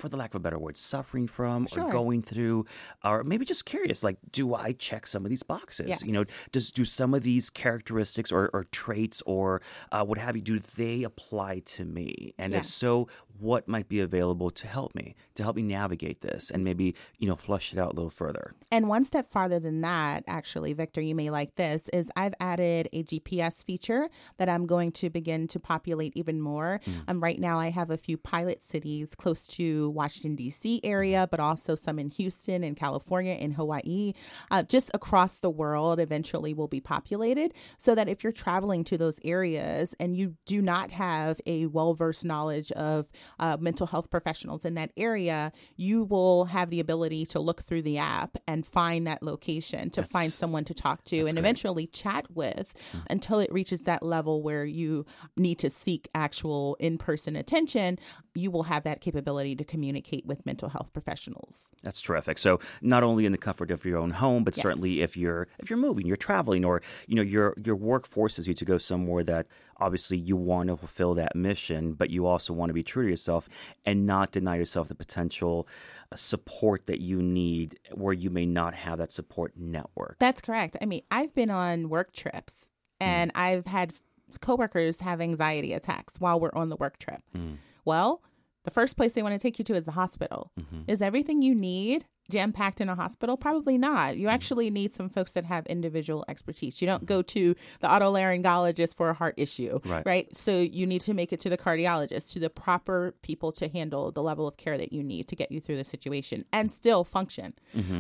for 0.03 0.09
the 0.09 0.17
lack 0.17 0.33
of 0.33 0.41
a 0.41 0.43
better 0.43 0.59
word, 0.59 0.75
suffering 0.75 1.27
from 1.27 1.63
or 1.63 1.89
going 1.93 2.21
through, 2.21 2.65
or 3.05 3.23
maybe 3.23 3.45
just 3.45 3.63
curious, 3.65 4.03
like, 4.03 4.17
do 4.33 4.53
I 4.53 4.73
check 4.73 5.07
some 5.07 5.23
of 5.23 5.29
these 5.29 5.43
boxes? 5.43 6.03
You 6.05 6.11
know, 6.11 6.19
Yes. 6.27 6.47
does 6.51 6.71
do 6.73 6.83
some 6.83 7.13
of 7.13 7.23
these 7.23 7.49
characteristics 7.49 8.29
or, 8.29 8.49
or 8.53 8.65
traits 8.65 9.23
or 9.25 9.61
uh, 9.93 10.03
what 10.03 10.17
have 10.17 10.35
you, 10.35 10.41
do 10.41 10.59
they 10.59 11.03
apply 11.03 11.59
to 11.75 11.85
me? 11.85 12.33
And 12.37 12.53
if 12.53 12.65
so, 12.65 13.07
what 13.39 13.67
might 13.67 13.89
be 13.89 13.99
available 13.99 14.49
to 14.51 14.67
help 14.67 14.95
me, 14.95 15.15
to 15.35 15.43
help 15.43 15.55
me 15.55 15.61
navigate 15.61 16.21
this 16.21 16.51
and 16.51 16.63
maybe, 16.63 16.95
you 17.17 17.27
know, 17.27 17.35
flush 17.35 17.73
it 17.73 17.79
out 17.79 17.93
a 17.93 17.95
little 17.95 18.09
further? 18.09 18.53
And 18.71 18.87
one 18.87 19.03
step 19.03 19.29
farther 19.29 19.59
than 19.59 19.81
that, 19.81 20.23
actually, 20.27 20.73
Victor, 20.73 21.01
you 21.01 21.15
may 21.15 21.29
like 21.29 21.55
this, 21.55 21.89
is 21.89 22.11
I've 22.15 22.33
added 22.39 22.87
a 22.93 23.03
GPS 23.03 23.63
feature 23.63 24.09
that 24.37 24.49
I'm 24.49 24.65
going 24.65 24.91
to 24.93 25.09
begin 25.09 25.47
to 25.49 25.59
populate 25.59 26.13
even 26.15 26.41
more. 26.41 26.79
Um, 27.07 27.21
right 27.21 27.39
now, 27.39 27.59
I 27.59 27.69
have 27.69 27.89
a 27.89 27.97
few 27.97 28.17
pilot 28.17 28.61
cities 28.61 29.15
close 29.15 29.47
to 29.47 29.89
Washington, 29.91 30.35
D.C. 30.35 30.81
area, 30.83 31.27
but 31.29 31.39
also 31.39 31.75
some 31.75 31.99
in 31.99 32.09
Houston 32.09 32.63
and 32.63 32.75
California 32.75 33.33
and 33.33 33.53
Hawaii. 33.53 34.13
Uh, 34.51 34.63
just 34.63 34.89
across 34.93 35.37
the 35.37 35.49
world, 35.49 35.99
eventually 35.99 36.53
will 36.53 36.67
be 36.67 36.79
populated 36.79 37.53
so 37.77 37.95
that 37.95 38.07
if 38.07 38.23
you're 38.23 38.33
traveling 38.33 38.83
to 38.85 38.97
those 38.97 39.19
areas 39.23 39.95
and 39.99 40.15
you 40.15 40.35
do 40.45 40.61
not 40.61 40.91
have 40.91 41.39
a 41.45 41.65
well 41.67 41.93
versed 41.93 42.25
knowledge 42.25 42.71
of 42.73 43.11
uh, 43.39 43.57
mental 43.59 43.87
health 43.87 44.09
professionals 44.09 44.65
in 44.65 44.73
that 44.75 44.91
area, 44.97 45.51
you 45.75 46.03
will 46.03 46.45
have 46.45 46.69
the 46.69 46.79
ability 46.79 47.25
to 47.27 47.39
look 47.39 47.61
through 47.63 47.81
the 47.81 47.97
app 47.97 48.37
and 48.47 48.65
find 48.65 49.05
that 49.07 49.21
location 49.23 49.89
to 49.91 50.03
find 50.03 50.31
someone 50.33 50.63
to 50.65 50.73
talk 50.73 51.03
to 51.05 51.25
and 51.27 51.37
eventually 51.37 51.87
chat 51.87 52.25
with 52.33 52.73
until 53.09 53.39
it 53.39 53.51
reaches 53.51 53.81
that 53.83 54.03
level 54.03 54.41
where 54.41 54.65
you 54.65 55.05
need 55.37 55.59
to 55.59 55.69
seek 55.69 56.07
actual 56.15 56.75
in 56.79 56.97
person 56.97 57.35
attention. 57.35 57.97
You 58.35 58.49
will 58.51 58.63
have 58.63 58.83
that 58.83 59.01
capability 59.01 59.55
to 59.55 59.63
communicate 59.63 60.25
with 60.25 60.45
mental 60.45 60.69
health 60.69 60.91
professionals. 60.93 61.71
That's 61.83 62.01
terrific. 62.01 62.37
So 62.37 62.59
not 62.81 63.03
only 63.03 63.25
in 63.25 63.31
the 63.31 63.37
comfort 63.37 63.71
of 63.71 63.85
your 63.85 63.97
own 63.97 64.11
home, 64.11 64.43
but 64.43 64.55
Yes. 64.57 64.63
certainly 64.63 65.01
if 65.01 65.15
you're 65.17 65.47
if 65.59 65.69
you're 65.69 65.77
moving, 65.79 66.05
you're 66.07 66.15
traveling, 66.17 66.65
or 66.65 66.81
you 67.07 67.15
know 67.15 67.21
your 67.21 67.55
your 67.63 67.75
work 67.75 68.07
forces 68.07 68.47
you 68.47 68.53
to 68.53 68.65
go 68.65 68.77
somewhere 68.77 69.23
that 69.23 69.47
obviously 69.77 70.17
you 70.17 70.35
want 70.35 70.69
to 70.69 70.77
fulfill 70.77 71.13
that 71.15 71.35
mission, 71.35 71.93
but 71.93 72.09
you 72.09 72.25
also 72.25 72.53
want 72.53 72.69
to 72.69 72.73
be 72.73 72.83
true 72.83 73.03
to 73.03 73.09
yourself 73.09 73.49
and 73.85 74.05
not 74.05 74.31
deny 74.31 74.55
yourself 74.55 74.87
the 74.87 74.95
potential 74.95 75.67
uh, 76.11 76.15
support 76.15 76.87
that 76.87 76.99
you 76.99 77.21
need 77.21 77.79
where 77.91 78.13
you 78.13 78.29
may 78.29 78.45
not 78.45 78.73
have 78.73 78.97
that 78.97 79.11
support 79.11 79.53
network. 79.57 80.17
That's 80.19 80.41
correct. 80.41 80.77
I 80.81 80.85
mean, 80.85 81.01
I've 81.11 81.33
been 81.33 81.49
on 81.49 81.89
work 81.89 82.13
trips 82.13 82.69
mm. 83.01 83.05
and 83.05 83.31
I've 83.35 83.65
had 83.67 83.93
coworkers 84.41 85.01
have 85.01 85.21
anxiety 85.21 85.73
attacks 85.73 86.17
while 86.19 86.39
we're 86.39 86.53
on 86.53 86.69
the 86.69 86.75
work 86.75 86.97
trip. 86.97 87.21
Mm. 87.35 87.57
Well, 87.85 88.21
the 88.63 88.71
first 88.71 88.95
place 88.95 89.13
they 89.13 89.21
want 89.21 89.35
to 89.35 89.39
take 89.39 89.59
you 89.59 89.65
to 89.65 89.75
is 89.75 89.85
the 89.85 89.91
hospital. 89.91 90.51
Mm-hmm. 90.59 90.83
Is 90.87 91.01
everything 91.01 91.41
you 91.41 91.53
need 91.53 92.05
jam 92.29 92.51
packed 92.51 92.81
in 92.81 92.89
a 92.89 92.95
hospital? 92.95 93.37
Probably 93.37 93.77
not. 93.77 94.17
You 94.17 94.27
actually 94.27 94.69
need 94.69 94.91
some 94.93 95.09
folks 95.09 95.33
that 95.33 95.45
have 95.45 95.65
individual 95.67 96.25
expertise. 96.27 96.81
You 96.81 96.87
don't 96.87 97.05
go 97.05 97.21
to 97.21 97.55
the 97.79 97.87
otolaryngologist 97.87 98.95
for 98.95 99.09
a 99.09 99.13
heart 99.13 99.35
issue, 99.37 99.79
Right. 100.05 100.35
So 100.35 100.57
you 100.57 100.85
need 100.85 101.01
to 101.01 101.13
make 101.13 101.31
it 101.33 101.39
to 101.41 101.49
the 101.49 101.57
cardiologist, 101.57 102.31
to 102.33 102.39
the 102.39 102.49
proper 102.49 103.13
people 103.21 103.51
to 103.53 103.67
handle 103.67 104.11
the 104.11 104.23
level 104.23 104.47
of 104.47 104.57
care 104.57 104.77
that 104.77 104.91
you 104.93 105.03
need 105.03 105.27
to 105.27 105.35
get 105.35 105.51
you 105.51 105.59
through 105.59 105.77
the 105.77 105.83
situation 105.83 106.45
and 106.51 106.71
still 106.71 107.03
function. 107.03 107.53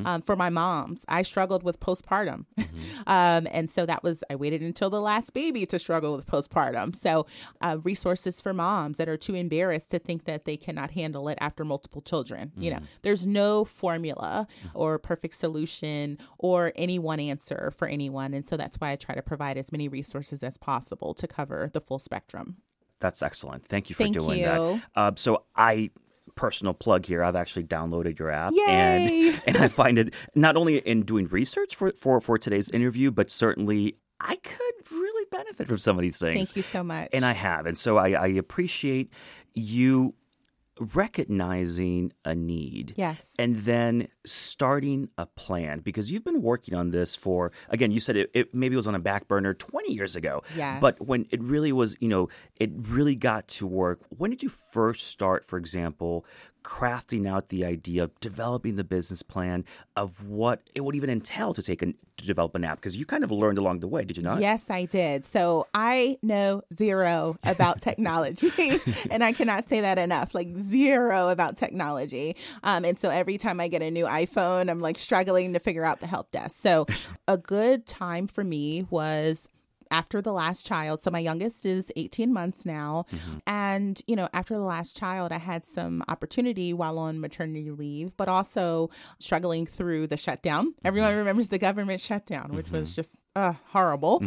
Um, 0.05 0.21
for 0.21 0.35
my 0.35 0.49
moms, 0.49 1.05
I 1.07 1.21
struggled 1.23 1.63
with 1.63 1.79
postpartum. 1.79 2.45
um, 3.07 3.47
and 3.51 3.69
so 3.69 3.85
that 3.85 4.03
was, 4.03 4.23
I 4.29 4.35
waited 4.35 4.61
until 4.61 4.89
the 4.89 5.01
last 5.01 5.33
baby 5.33 5.65
to 5.67 5.79
struggle 5.79 6.15
with 6.15 6.25
postpartum. 6.25 6.95
So 6.95 7.25
uh, 7.61 7.77
resources 7.83 8.41
for 8.41 8.53
moms 8.53 8.97
that 8.97 9.09
are 9.09 9.17
too 9.17 9.35
embarrassed 9.35 9.91
to 9.91 9.99
think 9.99 10.25
that 10.25 10.45
they 10.45 10.57
cannot 10.57 10.91
handle 10.91 11.27
it 11.29 11.37
after 11.41 11.63
multiple 11.65 12.01
children. 12.01 12.51
You 12.57 12.71
know, 12.71 12.79
there's 13.01 13.25
no 13.25 13.65
formula 14.13 14.47
or 14.73 14.99
perfect 14.99 15.35
solution 15.35 16.17
or 16.37 16.71
any 16.75 16.99
one 16.99 17.19
answer 17.19 17.71
for 17.75 17.87
anyone. 17.87 18.33
And 18.33 18.45
so 18.45 18.57
that's 18.57 18.77
why 18.77 18.91
I 18.91 18.95
try 18.95 19.15
to 19.15 19.21
provide 19.21 19.57
as 19.57 19.71
many 19.71 19.87
resources 19.87 20.43
as 20.43 20.57
possible 20.57 21.13
to 21.15 21.27
cover 21.27 21.69
the 21.71 21.81
full 21.81 21.99
spectrum. 21.99 22.57
That's 22.99 23.21
excellent. 23.21 23.65
Thank 23.65 23.89
you 23.89 23.95
for 23.95 24.03
Thank 24.03 24.17
doing 24.17 24.39
you. 24.39 24.45
that. 24.45 24.81
Uh, 24.95 25.11
so 25.15 25.43
I 25.55 25.91
personal 26.35 26.73
plug 26.73 27.05
here. 27.05 27.23
I've 27.23 27.35
actually 27.35 27.65
downloaded 27.65 28.17
your 28.17 28.31
app, 28.31 28.53
Yay! 28.53 28.65
and 28.67 29.41
and 29.47 29.57
I 29.57 29.67
find 29.67 29.97
it 29.97 30.13
not 30.35 30.55
only 30.55 30.77
in 30.77 31.03
doing 31.03 31.27
research 31.27 31.75
for 31.75 31.91
for 31.91 32.21
for 32.21 32.37
today's 32.37 32.69
interview, 32.69 33.11
but 33.11 33.29
certainly 33.29 33.97
I 34.21 34.37
could 34.37 34.91
really 34.91 35.27
benefit 35.29 35.67
from 35.67 35.79
some 35.79 35.97
of 35.97 36.01
these 36.01 36.17
things. 36.17 36.37
Thank 36.37 36.55
you 36.55 36.61
so 36.61 36.81
much. 36.81 37.09
And 37.11 37.25
I 37.25 37.33
have, 37.33 37.65
and 37.65 37.77
so 37.77 37.97
I, 37.97 38.11
I 38.11 38.27
appreciate 38.27 39.11
you 39.53 40.13
recognizing 40.83 42.13
a 42.25 42.35
need. 42.35 42.93
Yes. 42.95 43.35
And 43.37 43.59
then 43.59 44.07
starting 44.25 45.09
a 45.17 45.25
plan 45.25 45.79
because 45.79 46.11
you've 46.11 46.23
been 46.23 46.41
working 46.41 46.75
on 46.75 46.91
this 46.91 47.15
for, 47.15 47.51
again, 47.69 47.91
you 47.91 47.99
said 47.99 48.15
it, 48.15 48.31
it 48.33 48.53
maybe 48.53 48.75
was 48.75 48.87
on 48.87 48.95
a 48.95 48.99
back 48.99 49.27
burner 49.27 49.53
20 49.53 49.93
years 49.93 50.15
ago. 50.15 50.43
Yes. 50.55 50.79
But 50.81 50.95
when 50.99 51.25
it 51.31 51.41
really 51.41 51.71
was, 51.71 51.95
you 51.99 52.09
know, 52.09 52.29
it 52.59 52.71
really 52.75 53.15
got 53.15 53.47
to 53.49 53.67
work. 53.67 54.01
When 54.09 54.29
did 54.29 54.43
you 54.43 54.49
first 54.71 55.07
start, 55.07 55.45
for 55.45 55.57
example, 55.57 56.25
crafting 56.63 57.27
out 57.27 57.49
the 57.49 57.65
idea 57.65 58.03
of 58.03 58.19
developing 58.19 58.75
the 58.75 58.83
business 58.83 59.21
plan 59.21 59.65
of 59.95 60.27
what 60.27 60.61
it 60.73 60.81
would 60.81 60.95
even 60.95 61.09
entail 61.09 61.53
to 61.53 61.61
take 61.61 61.81
an, 61.81 61.95
to 62.17 62.25
develop 62.25 62.55
an 62.55 62.63
app? 62.63 62.77
Because 62.77 62.97
you 62.97 63.05
kind 63.05 63.23
of 63.23 63.31
learned 63.31 63.57
along 63.57 63.79
the 63.79 63.87
way, 63.87 64.03
did 64.03 64.17
you 64.17 64.23
not? 64.23 64.41
Yes, 64.41 64.69
I 64.69 64.85
did. 64.85 65.25
So 65.25 65.67
I 65.73 66.17
know 66.21 66.61
zero 66.73 67.37
about 67.43 67.81
technology, 67.81 68.51
and 69.11 69.23
I 69.23 69.33
cannot 69.33 69.67
say 69.67 69.81
that 69.81 69.97
enough. 69.97 70.33
Like 70.33 70.55
zero 70.55 71.29
about 71.29 71.57
technology. 71.57 72.35
Um, 72.63 72.85
and 72.85 72.97
so 72.97 73.09
every 73.09 73.37
time 73.37 73.59
I 73.59 73.67
get 73.67 73.81
a 73.81 73.91
new 73.91 74.05
iPhone, 74.05 74.69
I'm 74.69 74.81
like 74.81 74.97
struggling 74.97 75.53
to 75.53 75.59
figure 75.59 75.85
out 75.85 75.99
the 75.99 76.07
help 76.07 76.31
desk. 76.31 76.55
So 76.61 76.85
a 77.27 77.37
good 77.37 77.85
time 77.85 78.27
for 78.27 78.43
me 78.43 78.87
was 78.89 79.49
after 79.93 80.21
the 80.21 80.33
last 80.33 80.65
child, 80.65 80.99
so 80.99 81.11
my 81.11 81.19
youngest 81.19 81.65
is 81.65 81.91
18 81.95 82.33
months 82.33 82.65
now. 82.65 83.05
Mm-hmm. 83.13 83.37
And, 83.45 84.01
you 84.07 84.15
know, 84.15 84.27
after 84.33 84.55
the 84.55 84.61
last 84.61 84.97
child, 84.97 85.31
I 85.31 85.37
had 85.37 85.65
some 85.65 86.03
opportunity 86.07 86.73
while 86.73 86.97
on 86.97 87.21
maternity 87.21 87.69
leave, 87.69 88.17
but 88.17 88.27
also 88.27 88.89
struggling 89.19 89.67
through 89.67 90.07
the 90.07 90.17
shutdown. 90.17 90.73
Everyone 90.83 91.15
remembers 91.15 91.49
the 91.49 91.59
government 91.59 92.01
shutdown, 92.01 92.55
which 92.55 92.71
was 92.71 92.95
just 92.95 93.17
uh, 93.35 93.53
horrible. 93.67 94.19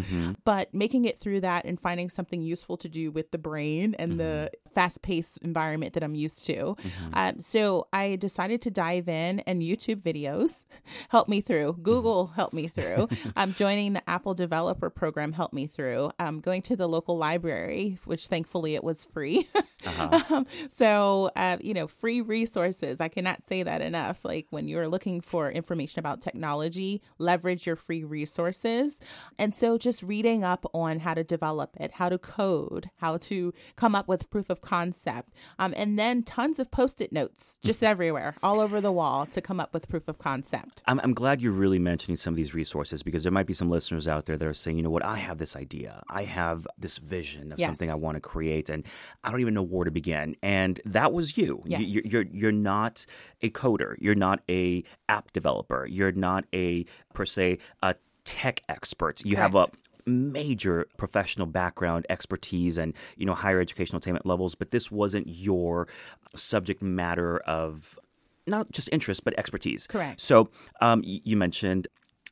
But 0.44 0.72
making 0.72 1.04
it 1.04 1.18
through 1.18 1.40
that 1.40 1.64
and 1.64 1.80
finding 1.80 2.10
something 2.10 2.42
useful 2.42 2.76
to 2.78 2.88
do 2.88 3.10
with 3.10 3.32
the 3.32 3.38
brain 3.38 3.94
and 3.98 4.20
the 4.20 4.50
fast 4.76 5.00
paced 5.00 5.38
environment 5.38 5.94
that 5.94 6.02
I'm 6.02 6.14
used 6.14 6.44
to. 6.48 6.76
Um, 7.14 7.40
so 7.40 7.88
I 7.94 8.16
decided 8.16 8.60
to 8.60 8.70
dive 8.70 9.08
in, 9.08 9.40
and 9.40 9.62
YouTube 9.62 10.02
videos 10.02 10.66
helped 11.08 11.30
me 11.30 11.40
through. 11.40 11.78
Google 11.82 12.26
helped 12.26 12.52
me 12.52 12.68
through. 12.68 13.08
um, 13.36 13.54
joining 13.54 13.94
the 13.94 14.02
Apple 14.08 14.34
Developer 14.34 14.90
Program 14.90 15.32
helped 15.32 15.54
me 15.54 15.66
through. 15.66 16.10
Um, 16.18 16.40
going 16.40 16.60
to 16.62 16.76
the 16.76 16.86
local 16.86 17.16
library, 17.16 17.98
which 18.04 18.26
thankfully 18.26 18.74
it 18.74 18.84
was 18.84 19.06
free. 19.06 19.48
um, 19.98 20.46
so, 20.68 21.30
uh, 21.36 21.56
you 21.62 21.72
know, 21.72 21.86
free 21.86 22.20
resources. 22.20 23.00
I 23.00 23.08
cannot 23.08 23.46
say 23.46 23.62
that 23.62 23.80
enough. 23.80 24.26
Like 24.26 24.46
when 24.50 24.68
you're 24.68 24.88
looking 24.88 25.22
for 25.22 25.50
information 25.50 26.00
about 26.00 26.20
technology, 26.20 27.00
leverage 27.18 27.66
your 27.66 27.76
free 27.76 28.04
resources. 28.04 29.00
And 29.38 29.54
so 29.54 29.78
just 29.78 30.02
reading 30.02 30.44
up 30.44 30.66
on 30.74 30.98
how 30.98 31.14
to 31.14 31.24
develop 31.24 31.76
it, 31.80 31.92
how 31.92 32.10
to 32.10 32.18
code, 32.18 32.90
how 32.96 33.16
to 33.18 33.54
come 33.76 33.94
up 33.94 34.06
with 34.06 34.28
proof 34.28 34.50
of 34.50 34.60
concept, 34.66 35.30
um, 35.58 35.72
and 35.76 35.98
then 35.98 36.22
tons 36.22 36.58
of 36.58 36.70
post 36.70 37.00
it 37.00 37.12
notes 37.12 37.58
just 37.62 37.82
everywhere, 37.82 38.34
all 38.42 38.60
over 38.60 38.80
the 38.80 38.92
wall 38.92 39.24
to 39.26 39.40
come 39.40 39.60
up 39.60 39.72
with 39.72 39.88
proof 39.88 40.08
of 40.08 40.18
concept. 40.18 40.82
I'm, 40.86 41.00
I'm 41.02 41.14
glad 41.14 41.40
you're 41.40 41.52
really 41.52 41.78
mentioning 41.78 42.16
some 42.16 42.32
of 42.34 42.36
these 42.36 42.52
resources 42.52 43.02
because 43.02 43.22
there 43.22 43.32
might 43.32 43.46
be 43.46 43.54
some 43.54 43.70
listeners 43.70 44.06
out 44.06 44.26
there 44.26 44.36
that 44.36 44.46
are 44.46 44.52
saying, 44.54 44.76
you 44.76 44.82
know 44.82 44.90
what, 44.90 45.04
I 45.04 45.16
have 45.18 45.38
this 45.38 45.54
idea. 45.56 46.02
I 46.10 46.24
have 46.24 46.66
this 46.78 46.98
vision 46.98 47.52
of 47.52 47.58
Yes. 47.58 47.66
something 47.68 47.90
I 47.90 47.94
want 47.94 48.16
to 48.16 48.20
create, 48.20 48.68
and 48.68 48.84
I 49.24 49.30
don't 49.30 49.40
even 49.40 49.54
know 49.54 49.62
where 49.62 49.84
to 49.84 49.90
begin. 49.90 50.36
And 50.42 50.80
that 50.84 51.12
was 51.12 51.36
you. 51.38 51.62
You- 51.64 51.76
Yes. 51.78 51.80
You're, 51.86 52.04
you're, 52.06 52.26
you're 52.32 52.52
not 52.52 53.06
a 53.42 53.50
coder. 53.50 53.94
You're 54.00 54.14
not 54.14 54.40
a 54.50 54.82
app 55.08 55.32
developer. 55.32 55.86
You're 55.86 56.12
not 56.12 56.44
a, 56.54 56.84
per 57.14 57.24
se, 57.24 57.58
a 57.82 57.94
tech 58.24 58.62
expert. 58.68 59.24
You 59.24 59.36
have 59.36 59.54
a 59.54 59.66
Correct. 59.66 59.76
Major 60.06 60.86
professional 60.96 61.46
background 61.46 62.06
expertise 62.08 62.78
and 62.78 62.94
you 63.16 63.26
know 63.26 63.34
higher 63.34 63.60
educational 63.60 63.98
attainment 63.98 64.24
levels 64.24 64.54
but 64.54 64.70
this 64.70 64.90
wasn't 64.90 65.26
your 65.26 65.88
subject 66.34 66.80
matter 66.80 67.38
of 67.38 67.98
not 68.46 68.70
just 68.70 68.88
interest 68.92 69.24
but 69.24 69.34
expertise 69.36 69.86
Correct. 69.88 70.20
so 70.20 70.48
um, 70.80 71.02
you 71.04 71.36
mentioned 71.36 71.88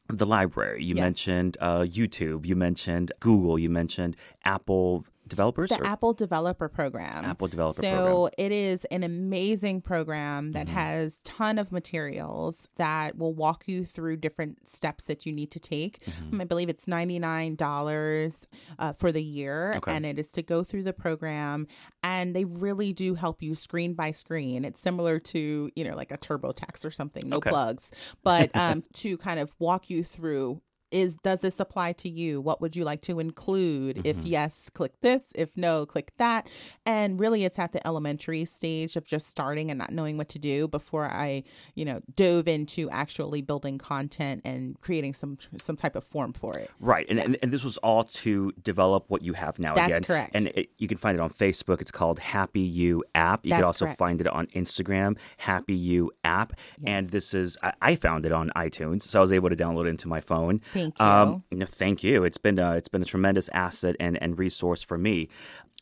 the 0.09 0.25
library 0.27 0.85
you 0.85 0.95
Yes. 0.95 1.03
mentioned 1.03 1.57
uh, 1.61 1.81
youtube 1.81 2.47
you 2.47 2.55
mentioned 2.55 3.11
google 3.21 3.59
you 3.59 3.69
mentioned 3.71 4.15
apple 4.45 5.05
developers 5.27 5.71
The 5.71 5.81
or- 5.81 5.87
Apple 5.87 6.13
Developer 6.13 6.69
Program. 6.69 7.25
Apple 7.25 7.49
Developer 7.49 7.81
so 7.81 7.97
Program. 7.97 8.31
it 8.39 8.53
is 8.53 8.85
an 8.87 9.03
amazing 9.03 9.81
program 9.81 10.53
that 10.53 10.67
Mm-hmm. 10.67 10.75
has 10.77 11.19
ton 11.25 11.59
of 11.59 11.73
materials 11.73 12.69
that 12.77 13.17
will 13.19 13.35
walk 13.35 13.65
you 13.67 13.85
through 13.85 14.17
different 14.19 14.69
steps 14.69 15.05
that 15.05 15.25
you 15.27 15.33
need 15.33 15.51
to 15.53 15.61
take. 15.61 16.05
Mm-hmm. 16.05 16.41
I 16.41 16.45
believe 16.45 16.69
it's 16.69 16.87
ninety 16.89 17.19
nine 17.19 17.55
dollars 17.57 18.47
uh, 18.79 18.93
for 18.93 19.13
the 19.13 19.23
year, 19.23 19.75
Okay. 19.77 19.95
and 19.95 20.05
it 20.07 20.19
is 20.19 20.31
to 20.33 20.43
go 20.43 20.63
through 20.65 20.83
the 20.85 20.93
program. 20.93 21.67
And 22.03 22.35
they 22.35 22.45
really 22.45 22.93
do 22.93 23.15
help 23.15 23.43
you 23.43 23.55
screen 23.55 23.95
by 23.95 24.11
screen. 24.11 24.65
It's 24.65 24.81
similar 24.81 25.19
to 25.19 25.71
you 25.75 25.85
know 25.85 25.97
like 25.97 26.11
a 26.13 26.19
TurboTax 26.19 26.85
or 26.85 26.91
something, 26.91 27.29
no 27.29 27.37
Okay. 27.39 27.51
plugs, 27.51 27.91
but 28.23 28.55
um, 28.57 28.83
to 28.95 29.17
kind 29.19 29.41
of 29.41 29.55
walk 29.59 29.91
you 29.91 30.05
through 30.05 30.61
is 30.95 31.17
does 31.17 31.41
this 31.43 31.59
apply 31.61 31.93
to 31.93 32.09
you 32.09 32.41
what 32.41 32.61
would 32.61 32.75
you 32.77 32.85
like 32.85 33.03
to 33.03 33.19
include 33.21 33.99
if 34.07 34.15
Mm-hmm. 34.17 34.27
yes 34.27 34.71
click 34.73 34.93
this 35.01 35.33
if 35.35 35.49
no 35.57 35.85
click 35.85 36.13
that 36.19 36.47
and 36.87 37.19
really 37.19 37.45
it's 37.45 37.59
at 37.59 37.73
the 37.73 37.85
elementary 37.87 38.45
stage 38.45 38.95
of 38.95 39.05
just 39.05 39.27
starting 39.27 39.71
and 39.71 39.79
not 39.79 39.91
knowing 39.93 40.17
what 40.17 40.29
to 40.29 40.39
do 40.39 40.69
before 40.69 41.07
i 41.07 41.43
you 41.75 41.85
know 41.85 42.01
dove 42.15 42.47
into 42.47 42.89
actually 42.91 43.43
building 43.43 43.77
content 43.77 44.41
and 44.45 44.81
creating 44.81 45.13
some 45.15 45.37
some 45.59 45.75
type 45.77 45.97
of 45.97 46.05
form 46.05 46.33
for 46.33 46.57
it 46.57 46.71
Right, 46.79 47.07
and, 47.11 47.19
and 47.19 47.37
and 47.43 47.53
this 47.53 47.65
was 47.65 47.77
all 47.79 48.05
to 48.05 48.53
develop 48.63 49.07
what 49.09 49.23
you 49.23 49.33
have 49.33 49.59
now. 49.59 49.75
That's 49.75 49.89
again. 49.89 50.05
correct. 50.05 50.31
And 50.35 50.47
it, 50.49 50.71
you 50.79 50.87
can 50.87 50.99
find 50.99 51.17
it 51.19 51.21
on 51.21 51.31
Facebook. 51.31 51.81
It's 51.81 51.91
called 51.91 52.19
Happy 52.19 52.61
You 52.61 53.03
App. 53.15 53.45
You 53.45 53.53
can 53.53 53.65
also 53.65 53.87
correct. 53.87 53.99
find 53.99 54.21
it 54.21 54.27
on 54.29 54.47
Instagram, 54.49 55.17
Happy 55.39 55.75
You 55.75 56.13
App. 56.25 56.53
And 56.87 57.09
this 57.09 57.33
is 57.35 57.57
I, 57.63 57.73
I 57.81 57.97
found 57.97 58.27
it 58.27 58.33
on 58.33 58.51
iTunes, 58.55 59.03
so 59.03 59.19
I 59.19 59.23
was 59.23 59.33
able 59.33 59.49
to 59.51 59.57
download 59.57 59.87
it 59.87 59.91
into 59.91 60.09
my 60.09 60.21
phone. 60.21 60.61
Thank 60.73 60.84
you. 60.99 61.05
Um, 61.05 61.45
no, 61.51 61.67
thank 61.67 62.03
you. 62.03 62.25
It's 62.25 62.39
been 62.39 62.59
a, 62.59 62.73
it's 62.73 62.89
been 62.89 63.03
a 63.03 63.07
tremendous 63.07 63.49
asset 63.51 63.97
and 64.01 64.21
and 64.23 64.39
resource 64.39 64.83
for 64.83 64.99
me. 64.99 65.29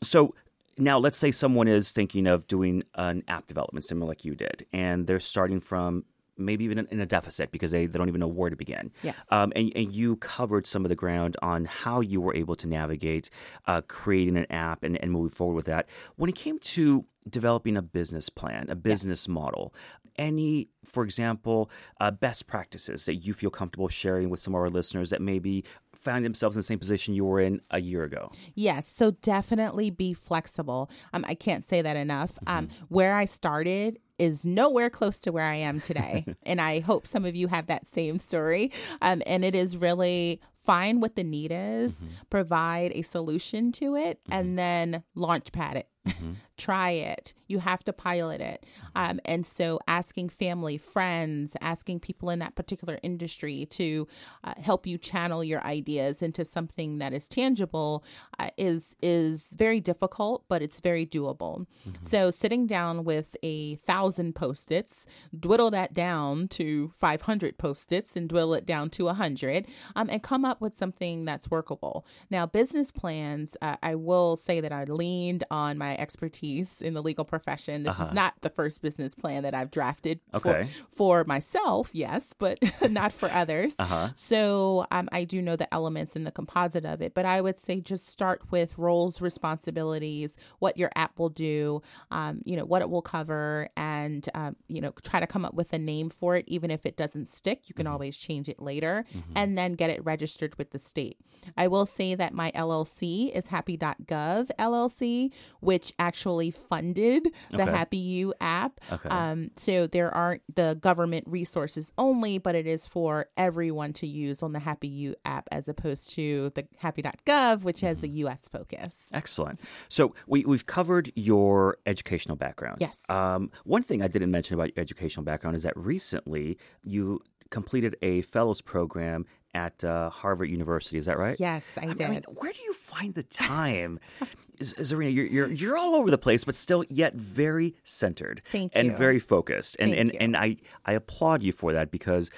So. 0.01 0.35
Now, 0.75 0.97
let's 0.97 1.19
say 1.19 1.29
someone 1.29 1.67
is 1.67 1.91
thinking 1.91 2.25
of 2.25 2.47
doing 2.47 2.81
an 2.95 3.21
app 3.27 3.45
development 3.45 3.85
similar 3.85 4.07
like 4.07 4.25
you 4.25 4.33
did, 4.33 4.65
and 4.73 5.05
they're 5.05 5.19
starting 5.19 5.59
from 5.59 6.03
maybe 6.37 6.65
even 6.65 6.87
in 6.89 6.99
a 6.99 7.05
deficit 7.05 7.51
because 7.51 7.71
they, 7.71 7.85
they 7.85 7.97
don't 7.97 8.07
even 8.07 8.19
know 8.19 8.27
where 8.27 8.49
to 8.49 8.55
begin. 8.55 8.91
Yes. 9.03 9.23
Um, 9.31 9.53
and, 9.55 9.71
and 9.75 9.93
you 9.93 10.17
covered 10.17 10.65
some 10.65 10.83
of 10.85 10.89
the 10.89 10.95
ground 10.95 11.37
on 11.41 11.65
how 11.65 12.01
you 12.01 12.19
were 12.21 12.35
able 12.35 12.55
to 12.55 12.67
navigate 12.67 13.29
uh, 13.67 13.81
creating 13.87 14.37
an 14.37 14.51
app 14.51 14.83
and, 14.83 15.01
and 15.01 15.11
moving 15.11 15.29
forward 15.29 15.55
with 15.55 15.65
that. 15.65 15.87
When 16.15 16.29
it 16.29 16.35
came 16.35 16.59
to 16.59 17.05
developing 17.29 17.77
a 17.77 17.81
business 17.81 18.29
plan, 18.29 18.67
a 18.69 18.75
business 18.75 19.27
model, 19.27 19.73
any, 20.17 20.69
for 20.85 21.03
example, 21.03 21.69
uh, 21.99 22.11
best 22.11 22.47
practices 22.47 23.05
that 23.05 23.15
you 23.15 23.33
feel 23.33 23.49
comfortable 23.49 23.87
sharing 23.87 24.29
with 24.29 24.39
some 24.39 24.53
of 24.53 24.61
our 24.61 24.69
listeners 24.69 25.09
that 25.09 25.21
maybe 25.21 25.63
found 25.95 26.25
themselves 26.25 26.55
in 26.55 26.59
the 26.59 26.63
same 26.63 26.79
position 26.79 27.13
you 27.13 27.25
were 27.25 27.39
in 27.39 27.61
a 27.71 27.81
year 27.81 28.03
ago? 28.03 28.31
Yes, 28.55 28.87
so 28.87 29.11
definitely 29.11 29.89
be 29.89 30.13
flexible. 30.13 30.89
Um, 31.13 31.25
I 31.27 31.35
can't 31.35 31.63
say 31.63 31.81
that 31.81 31.95
enough. 31.95 32.37
Um, 32.47 32.69
where 32.89 33.15
I 33.15 33.25
started 33.25 33.99
is 34.19 34.45
nowhere 34.45 34.89
close 34.89 35.19
to 35.19 35.31
where 35.31 35.45
I 35.45 35.55
am 35.55 35.79
today, 35.79 36.25
and 36.43 36.61
I 36.61 36.79
hope 36.81 37.07
some 37.07 37.25
of 37.25 37.35
you 37.35 37.47
have 37.47 37.67
that 37.67 37.87
same 37.87 38.19
story. 38.19 38.71
Um, 39.01 39.21
and 39.25 39.43
it 39.43 39.55
is 39.55 39.77
really 39.77 40.41
find 40.63 41.01
what 41.01 41.15
the 41.15 41.23
need 41.23 41.51
is, 41.53 42.05
provide 42.29 42.91
a 42.95 43.01
solution 43.01 43.71
to 43.73 43.95
it, 43.95 44.19
and 44.29 44.57
then 44.57 45.03
launch 45.15 45.51
pad 45.51 45.77
it. 45.77 45.87
Mm-hmm. 46.09 46.33
Try 46.57 46.91
it. 46.91 47.33
You 47.53 47.59
have 47.59 47.83
to 47.83 47.93
pilot 47.93 48.41
it. 48.41 48.65
Um, 48.95 49.19
and 49.25 49.45
so, 49.45 49.79
asking 49.87 50.29
family, 50.29 50.77
friends, 50.77 51.55
asking 51.61 51.99
people 51.99 52.31
in 52.31 52.39
that 52.39 52.55
particular 52.55 52.97
industry 53.03 53.67
to 53.71 54.07
uh, 54.43 54.53
help 54.59 54.87
you 54.87 54.97
channel 54.97 55.43
your 55.43 55.63
ideas 55.63 56.23
into 56.23 56.43
something 56.45 56.97
that 56.97 57.13
is 57.13 57.27
tangible 57.27 58.03
uh, 58.39 58.49
is 58.57 58.95
is 59.03 59.55
very 59.55 59.79
difficult, 59.79 60.45
but 60.47 60.63
it's 60.63 60.79
very 60.79 61.05
doable. 61.05 61.67
So, 62.01 62.31
sitting 62.31 62.65
down 62.65 63.03
with 63.03 63.35
a 63.43 63.75
thousand 63.75 64.33
post-its, 64.33 65.05
dwiddle 65.37 65.69
that 65.71 65.93
down 65.93 66.47
to 66.49 66.91
500 66.97 67.59
post-its, 67.59 68.15
and 68.15 68.27
dwiddle 68.27 68.55
it 68.55 68.65
down 68.65 68.89
to 68.91 69.05
100, 69.05 69.67
um, 69.95 70.09
and 70.09 70.23
come 70.23 70.43
up 70.43 70.59
with 70.59 70.73
something 70.73 71.25
that's 71.25 71.51
workable. 71.51 72.03
Now, 72.31 72.47
business 72.47 72.91
plans, 72.91 73.55
uh, 73.61 73.75
I 73.83 73.93
will 73.93 74.35
say 74.37 74.59
that 74.59 74.71
I 74.71 74.85
leaned 74.85 75.43
on 75.51 75.77
my 75.77 75.95
expertise 75.97 76.81
in 76.81 76.95
the 76.95 77.03
legal 77.03 77.25
profession. 77.25 77.42
This 77.83 77.93
is 77.99 78.13
not 78.13 78.33
the 78.41 78.49
first 78.49 78.81
business 78.81 79.13
plan 79.15 79.43
that 79.43 79.53
I've 79.53 79.71
drafted 79.71 80.19
Okay. 80.33 80.67
for, 80.89 81.21
for 81.21 81.23
myself, 81.25 81.91
yes, 81.93 82.33
but 82.37 82.57
not 82.89 83.11
for 83.13 83.29
others. 83.31 83.75
So 84.15 84.85
um, 84.91 85.09
I 85.11 85.23
do 85.23 85.41
know 85.41 85.55
the 85.55 85.71
elements 85.73 86.15
and 86.15 86.25
the 86.25 86.31
composite 86.31 86.85
of 86.85 87.01
it, 87.01 87.13
but 87.13 87.25
I 87.25 87.41
would 87.41 87.59
say 87.59 87.79
just 87.81 88.07
start 88.07 88.41
with 88.51 88.77
roles, 88.77 89.21
responsibilities, 89.21 90.37
what 90.59 90.77
your 90.77 90.91
app 90.95 91.19
will 91.19 91.29
do, 91.29 91.81
um, 92.11 92.41
you 92.45 92.55
know, 92.57 92.65
what 92.65 92.81
it 92.81 92.89
will 92.89 93.01
cover, 93.01 93.69
and, 93.77 94.27
um, 94.33 94.55
you 94.67 94.81
know, 94.81 94.91
try 95.03 95.19
to 95.19 95.27
come 95.27 95.45
up 95.45 95.53
with 95.53 95.73
a 95.73 95.77
name 95.79 96.09
for 96.09 96.35
it. 96.35 96.45
Even 96.47 96.71
if 96.71 96.85
it 96.85 96.97
doesn't 96.97 97.27
stick, 97.27 97.67
you 97.69 97.75
can 97.75 97.87
always 97.87 98.17
change 98.17 98.49
it 98.49 98.61
later 98.61 99.05
and 99.35 99.57
then 99.57 99.73
get 99.73 99.89
it 99.89 100.03
registered 100.03 100.57
with 100.57 100.71
the 100.71 100.79
state. 100.79 101.17
I 101.57 101.67
will 101.67 101.85
say 101.85 102.15
that 102.15 102.33
my 102.33 102.51
LLC 102.51 103.31
is 103.35 103.47
happy.gov 103.47 104.49
LLC, 104.59 105.31
which 105.59 105.93
actually 105.99 106.51
funded 106.51 107.22
the 107.51 107.61
Okay. 107.63 107.71
Happy 107.71 107.97
You 107.97 108.33
app. 108.41 108.79
Okay. 108.91 109.09
Um, 109.09 109.51
so 109.55 109.87
there 109.87 110.13
aren't 110.13 110.41
the 110.53 110.77
government 110.79 111.25
resources 111.27 111.91
only, 111.97 112.37
but 112.37 112.55
it 112.55 112.67
is 112.67 112.87
for 112.87 113.27
everyone 113.37 113.93
to 113.93 114.07
use 114.07 114.43
on 114.43 114.53
the 114.53 114.59
Happy 114.59 114.87
You 114.87 115.15
app 115.25 115.47
as 115.51 115.67
opposed 115.67 116.11
to 116.11 116.51
the 116.55 116.67
happy.gov, 116.77 117.63
which 117.63 117.81
has 117.81 118.01
the 118.01 118.09
US 118.09 118.47
focus. 118.47 119.07
Excellent. 119.13 119.59
So 119.89 120.15
we, 120.27 120.45
we've 120.45 120.65
covered 120.65 121.11
your 121.15 121.77
educational 121.85 122.35
background. 122.35 122.77
Yes. 122.79 123.01
Um, 123.09 123.51
one 123.63 123.83
thing 123.83 124.01
I 124.01 124.07
didn't 124.07 124.31
mention 124.31 124.55
about 124.55 124.75
your 124.75 124.81
educational 124.81 125.23
background 125.23 125.55
is 125.55 125.63
that 125.63 125.75
recently 125.77 126.57
you 126.83 127.21
completed 127.49 127.95
a 128.01 128.21
fellows 128.23 128.61
program 128.61 129.25
at 129.53 129.83
uh, 129.83 130.09
Harvard 130.09 130.49
University. 130.49 130.97
Is 130.97 131.05
that 131.05 131.19
right? 131.19 131.39
Yes, 131.39 131.65
I 131.77 131.85
I 131.89 131.93
did. 131.93 132.09
mean, 132.09 132.23
where 132.27 132.51
do 132.51 132.59
you 132.63 132.73
find 132.73 133.13
the 133.13 133.21
time? 133.23 133.99
Zarinah, 134.71 135.13
you're, 135.13 135.25
you're 135.25 135.51
you're 135.51 135.77
all 135.77 135.95
over 135.95 136.09
the 136.09 136.17
place, 136.17 136.45
but 136.45 136.55
still 136.55 136.85
yet 136.89 137.15
very 137.15 137.75
centered 137.83 138.41
Thank 138.51 138.71
and 138.73 138.95
very 138.95 139.19
focused. 139.19 139.75
And 139.79 139.89
Thank 139.89 139.99
and, 139.99 140.13
you. 140.13 140.17
and 140.21 140.37
I 140.37 140.57
I 140.85 140.93
applaud 140.93 141.43
you 141.43 141.51
for 141.51 141.73
that 141.73 141.91
because 141.91 142.31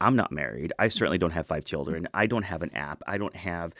I'm 0.00 0.14
not 0.14 0.30
married. 0.30 0.72
I 0.78 0.88
certainly 0.88 1.18
don't 1.18 1.32
have 1.32 1.46
five 1.46 1.64
children. 1.64 2.06
I 2.14 2.26
don't 2.26 2.44
have 2.44 2.62
an 2.62 2.70
app. 2.74 3.02
I 3.06 3.18
don't 3.18 3.34
have 3.34 3.72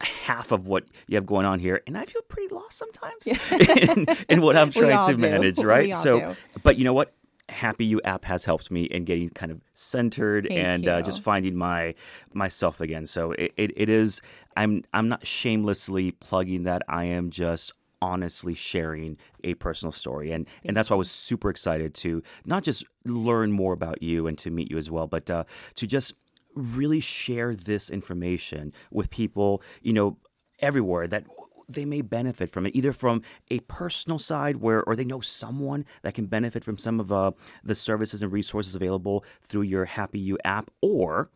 half 0.00 0.52
of 0.52 0.66
what 0.66 0.84
you 1.06 1.16
have 1.16 1.26
going 1.26 1.46
on 1.46 1.58
here, 1.58 1.82
and 1.86 1.96
I 1.96 2.04
feel 2.04 2.22
pretty 2.22 2.54
lost 2.54 2.78
sometimes 2.78 3.26
in, 3.78 4.06
in, 4.28 4.40
what 4.42 4.56
I'm 4.56 4.70
trying 4.70 5.06
to 5.06 5.16
do. 5.16 5.22
manage, 5.22 5.58
right? 5.58 5.96
so, 5.96 6.18
do. 6.20 6.36
but 6.62 6.76
you 6.76 6.84
know 6.84 6.92
what? 6.92 7.14
Happy 7.52 7.84
You 7.84 8.00
app 8.02 8.24
has 8.24 8.44
helped 8.44 8.70
me 8.70 8.84
in 8.84 9.04
getting 9.04 9.28
kind 9.30 9.52
of 9.52 9.60
centered 9.74 10.46
Thank 10.48 10.60
and 10.60 10.88
uh, 10.88 11.02
just 11.02 11.22
finding 11.22 11.56
my 11.56 11.94
myself 12.32 12.80
again. 12.80 13.06
So 13.06 13.32
it, 13.32 13.52
it, 13.56 13.70
it 13.76 13.88
is. 13.88 14.20
I'm 14.56 14.84
I'm 14.92 15.08
not 15.08 15.26
shamelessly 15.26 16.12
plugging 16.12 16.64
that. 16.64 16.82
I 16.88 17.04
am 17.04 17.30
just 17.30 17.72
honestly 18.02 18.54
sharing 18.54 19.16
a 19.44 19.54
personal 19.54 19.92
story 19.92 20.32
and 20.32 20.48
and 20.64 20.76
that's 20.76 20.90
why 20.90 20.94
I 20.94 20.98
was 20.98 21.08
super 21.08 21.48
excited 21.48 21.94
to 21.94 22.20
not 22.44 22.64
just 22.64 22.84
learn 23.04 23.52
more 23.52 23.72
about 23.72 24.02
you 24.02 24.26
and 24.26 24.36
to 24.38 24.50
meet 24.50 24.72
you 24.72 24.76
as 24.76 24.90
well 24.90 25.06
but 25.06 25.30
uh, 25.30 25.44
to 25.76 25.86
just 25.86 26.14
really 26.56 26.98
share 26.98 27.54
this 27.54 27.88
information 27.88 28.72
with 28.90 29.08
people 29.08 29.62
you 29.82 29.92
know 29.92 30.18
everywhere 30.58 31.06
that 31.06 31.24
they 31.74 31.84
may 31.84 32.02
benefit 32.02 32.50
from 32.50 32.66
it, 32.66 32.74
either 32.74 32.92
from 32.92 33.22
a 33.50 33.60
personal 33.60 34.18
side 34.18 34.56
where, 34.56 34.82
or 34.84 34.96
they 34.96 35.04
know 35.04 35.20
someone 35.20 35.84
that 36.02 36.14
can 36.14 36.26
benefit 36.26 36.64
from 36.64 36.78
some 36.78 37.00
of 37.00 37.10
uh, 37.10 37.32
the 37.62 37.74
services 37.74 38.22
and 38.22 38.32
resources 38.32 38.74
available 38.74 39.24
through 39.42 39.62
your 39.62 39.84
Happy 39.84 40.18
You 40.18 40.38
app, 40.44 40.70
or 40.80 41.30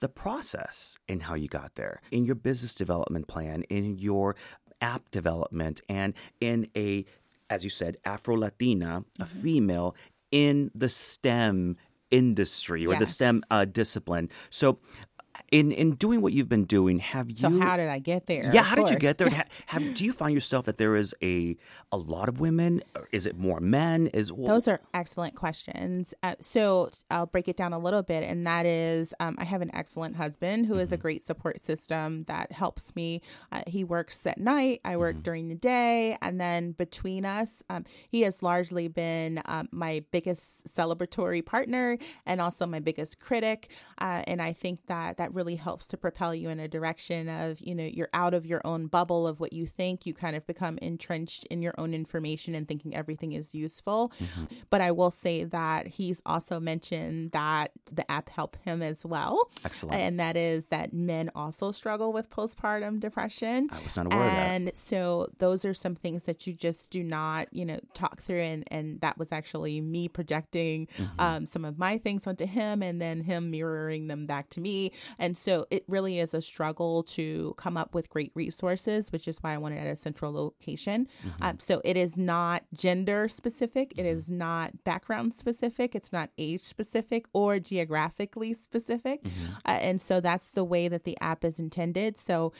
the 0.00 0.08
process 0.08 0.98
and 1.08 1.22
how 1.22 1.34
you 1.34 1.48
got 1.48 1.76
there 1.76 2.00
in 2.10 2.24
your 2.24 2.34
business 2.34 2.74
development 2.74 3.28
plan, 3.28 3.62
in 3.64 3.98
your 3.98 4.34
app 4.80 5.10
development, 5.10 5.80
and 5.88 6.14
in 6.40 6.68
a, 6.76 7.04
as 7.48 7.64
you 7.64 7.70
said, 7.70 7.96
Afro 8.04 8.36
Latina, 8.36 9.04
mm-hmm. 9.04 9.22
a 9.22 9.26
female 9.26 9.94
in 10.30 10.70
the 10.74 10.88
STEM 10.88 11.76
industry 12.10 12.84
or 12.86 12.90
yes. 12.90 13.00
the 13.00 13.06
STEM 13.06 13.42
uh, 13.50 13.64
discipline. 13.64 14.28
So 14.50 14.78
in 15.52 15.70
in 15.70 15.94
doing 15.96 16.22
what 16.22 16.32
you've 16.32 16.48
been 16.48 16.64
doing, 16.64 16.98
have 16.98 17.30
you? 17.30 17.36
So 17.36 17.50
how 17.60 17.76
did 17.76 17.88
I 17.88 17.98
get 17.98 18.26
there? 18.26 18.50
Yeah, 18.52 18.62
how 18.62 18.74
did 18.74 18.88
you 18.88 18.96
get 18.96 19.18
there? 19.18 19.28
have, 19.28 19.48
have, 19.66 19.94
do 19.94 20.04
you 20.04 20.12
find 20.12 20.34
yourself 20.34 20.64
that 20.64 20.78
there 20.78 20.96
is 20.96 21.14
a 21.22 21.56
a 21.92 21.98
lot 21.98 22.28
of 22.28 22.40
women? 22.40 22.82
Is 23.12 23.26
it 23.26 23.38
more 23.38 23.60
men? 23.60 24.06
Is 24.08 24.32
those 24.34 24.66
are 24.66 24.80
excellent 24.94 25.34
questions. 25.34 26.14
Uh, 26.22 26.34
so 26.40 26.88
I'll 27.10 27.26
break 27.26 27.48
it 27.48 27.56
down 27.56 27.74
a 27.74 27.78
little 27.78 28.02
bit, 28.02 28.24
and 28.24 28.44
that 28.44 28.64
is, 28.64 29.12
um, 29.20 29.36
I 29.38 29.44
have 29.44 29.60
an 29.60 29.70
excellent 29.74 30.16
husband 30.16 30.66
who 30.66 30.74
mm-hmm. 30.74 30.82
is 30.82 30.90
a 30.90 30.96
mm-hmm. 30.96 31.02
great 31.02 31.22
support 31.22 31.60
system 31.60 32.24
that 32.24 32.50
helps 32.52 32.96
me. 32.96 33.20
Uh, 33.52 33.62
he 33.66 33.84
works 33.84 34.26
at 34.26 34.38
night. 34.38 34.80
I 34.86 34.96
work 34.96 35.16
mm-hmm. 35.16 35.22
during 35.22 35.48
the 35.48 35.54
day, 35.54 36.16
and 36.22 36.40
then 36.40 36.72
between 36.72 37.26
us, 37.26 37.62
um, 37.68 37.84
he 38.08 38.22
has 38.22 38.42
largely 38.42 38.88
been 38.88 39.42
um, 39.44 39.68
my 39.70 40.02
biggest 40.12 40.66
celebratory 40.66 41.44
partner 41.44 41.98
and 42.24 42.40
also 42.40 42.66
my 42.66 42.80
biggest 42.80 43.20
critic. 43.20 43.70
Uh, 43.98 44.22
and 44.26 44.40
I 44.40 44.54
think 44.54 44.86
that 44.86 45.18
that 45.18 45.34
really 45.34 45.41
helps 45.50 45.86
to 45.88 45.96
propel 45.96 46.34
you 46.34 46.48
in 46.48 46.60
a 46.60 46.68
direction 46.68 47.28
of, 47.28 47.60
you 47.60 47.74
know, 47.74 47.84
you're 47.84 48.08
out 48.12 48.34
of 48.34 48.46
your 48.46 48.60
own 48.64 48.86
bubble 48.86 49.26
of 49.26 49.40
what 49.40 49.52
you 49.52 49.66
think. 49.66 50.06
You 50.06 50.14
kind 50.14 50.36
of 50.36 50.46
become 50.46 50.78
entrenched 50.78 51.44
in 51.46 51.62
your 51.62 51.74
own 51.78 51.94
information 51.94 52.54
and 52.54 52.66
thinking 52.66 52.94
everything 52.94 53.32
is 53.32 53.54
useful. 53.54 54.12
Mm-hmm. 54.20 54.44
But 54.70 54.80
I 54.80 54.90
will 54.90 55.10
say 55.10 55.44
that 55.44 55.86
he's 55.86 56.22
also 56.24 56.60
mentioned 56.60 57.32
that 57.32 57.72
the 57.90 58.08
app 58.10 58.28
helped 58.28 58.62
him 58.64 58.82
as 58.82 59.04
well. 59.04 59.50
Excellent. 59.64 60.00
And 60.00 60.20
that 60.20 60.36
is 60.36 60.68
that 60.68 60.92
men 60.92 61.30
also 61.34 61.70
struggle 61.70 62.12
with 62.12 62.30
postpartum 62.30 63.00
depression. 63.00 63.68
I 63.72 63.82
was 63.82 63.96
not 63.96 64.12
aware 64.12 64.22
and 64.22 64.68
of 64.68 64.74
that. 64.74 64.76
so 64.76 65.28
those 65.38 65.64
are 65.64 65.74
some 65.74 65.94
things 65.94 66.24
that 66.24 66.46
you 66.46 66.52
just 66.52 66.90
do 66.90 67.02
not, 67.02 67.48
you 67.52 67.64
know, 67.64 67.80
talk 67.94 68.20
through. 68.20 68.40
And, 68.40 68.64
and 68.70 69.00
that 69.00 69.18
was 69.18 69.32
actually 69.32 69.80
me 69.80 70.08
projecting 70.08 70.86
mm-hmm. 70.98 71.20
um, 71.20 71.46
some 71.46 71.64
of 71.64 71.78
my 71.78 71.98
things 71.98 72.26
onto 72.26 72.46
him 72.46 72.82
and 72.82 73.00
then 73.00 73.22
him 73.22 73.50
mirroring 73.50 74.06
them 74.06 74.26
back 74.26 74.48
to 74.50 74.60
me. 74.60 74.92
And 75.18 75.31
so 75.36 75.66
it 75.70 75.84
really 75.88 76.18
is 76.18 76.34
a 76.34 76.42
struggle 76.42 77.02
to 77.04 77.54
come 77.56 77.76
up 77.76 77.94
with 77.94 78.08
great 78.08 78.32
resources, 78.34 79.10
which 79.10 79.28
is 79.28 79.38
why 79.40 79.54
I 79.54 79.58
wanted 79.58 79.78
at 79.78 79.86
a 79.86 79.96
central 79.96 80.32
location. 80.32 81.08
Mm-hmm. 81.26 81.42
Um, 81.42 81.58
so 81.58 81.80
it 81.84 81.96
is 81.96 82.18
not 82.18 82.64
gender 82.72 83.28
specific, 83.28 83.90
mm-hmm. 83.90 84.00
it 84.00 84.06
is 84.06 84.30
not 84.30 84.84
background 84.84 85.34
specific, 85.34 85.94
it's 85.94 86.12
not 86.12 86.30
age 86.38 86.64
specific 86.64 87.26
or 87.32 87.58
geographically 87.58 88.52
specific. 88.54 89.22
Mm-hmm. 89.22 89.52
Uh, 89.64 89.70
and 89.70 90.00
so 90.00 90.20
that's 90.20 90.50
the 90.50 90.64
way 90.64 90.88
that 90.88 91.04
the 91.04 91.18
app 91.20 91.44
is 91.44 91.58
intended. 91.58 92.18
So 92.18 92.52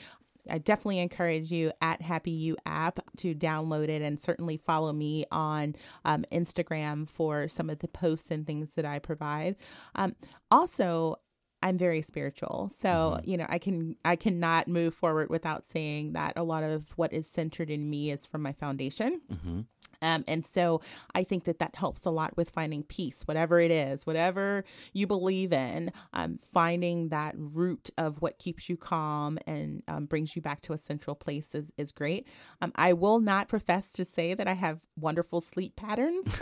I 0.50 0.58
definitely 0.58 0.98
encourage 0.98 1.52
you 1.52 1.72
at 1.80 2.02
Happy 2.02 2.30
You 2.30 2.56
app 2.66 2.98
to 3.18 3.34
download 3.34 3.88
it 3.88 4.02
and 4.02 4.20
certainly 4.20 4.56
follow 4.56 4.92
me 4.92 5.24
on 5.30 5.76
um, 6.04 6.24
Instagram 6.32 7.08
for 7.08 7.48
some 7.48 7.70
of 7.70 7.78
the 7.78 7.88
posts 7.88 8.30
and 8.30 8.46
things 8.46 8.74
that 8.74 8.84
I 8.84 8.98
provide. 8.98 9.56
Um, 9.94 10.16
also, 10.50 11.16
I'm 11.62 11.78
very 11.78 12.02
spiritual. 12.02 12.70
So, 12.74 12.88
mm-hmm. 12.88 13.30
you 13.30 13.36
know, 13.36 13.46
I 13.48 13.58
can 13.58 13.96
I 14.04 14.16
cannot 14.16 14.68
move 14.68 14.94
forward 14.94 15.30
without 15.30 15.64
saying 15.64 16.12
that 16.12 16.34
a 16.36 16.42
lot 16.42 16.64
of 16.64 16.92
what 16.96 17.12
is 17.12 17.28
centered 17.28 17.70
in 17.70 17.88
me 17.88 18.10
is 18.10 18.26
from 18.26 18.42
my 18.42 18.52
foundation. 18.52 19.20
Mm-hmm. 19.32 19.60
Um, 20.02 20.24
and 20.26 20.44
so 20.44 20.80
I 21.14 21.22
think 21.22 21.44
that 21.44 21.60
that 21.60 21.76
helps 21.76 22.04
a 22.04 22.10
lot 22.10 22.36
with 22.36 22.50
finding 22.50 22.82
peace, 22.82 23.22
whatever 23.24 23.60
it 23.60 23.70
is, 23.70 24.04
whatever 24.04 24.64
you 24.92 25.06
believe 25.06 25.52
in, 25.52 25.92
um, 26.12 26.38
finding 26.38 27.08
that 27.08 27.34
root 27.36 27.90
of 27.96 28.20
what 28.20 28.38
keeps 28.38 28.68
you 28.68 28.76
calm 28.76 29.38
and 29.46 29.82
um, 29.88 30.06
brings 30.06 30.34
you 30.36 30.42
back 30.42 30.60
to 30.62 30.72
a 30.72 30.78
central 30.78 31.14
place 31.14 31.54
is, 31.54 31.72
is 31.78 31.92
great. 31.92 32.26
Um, 32.60 32.72
I 32.74 32.92
will 32.92 33.20
not 33.20 33.48
profess 33.48 33.92
to 33.94 34.04
say 34.04 34.34
that 34.34 34.48
I 34.48 34.54
have 34.54 34.80
wonderful 34.96 35.40
sleep 35.40 35.76
patterns 35.76 36.40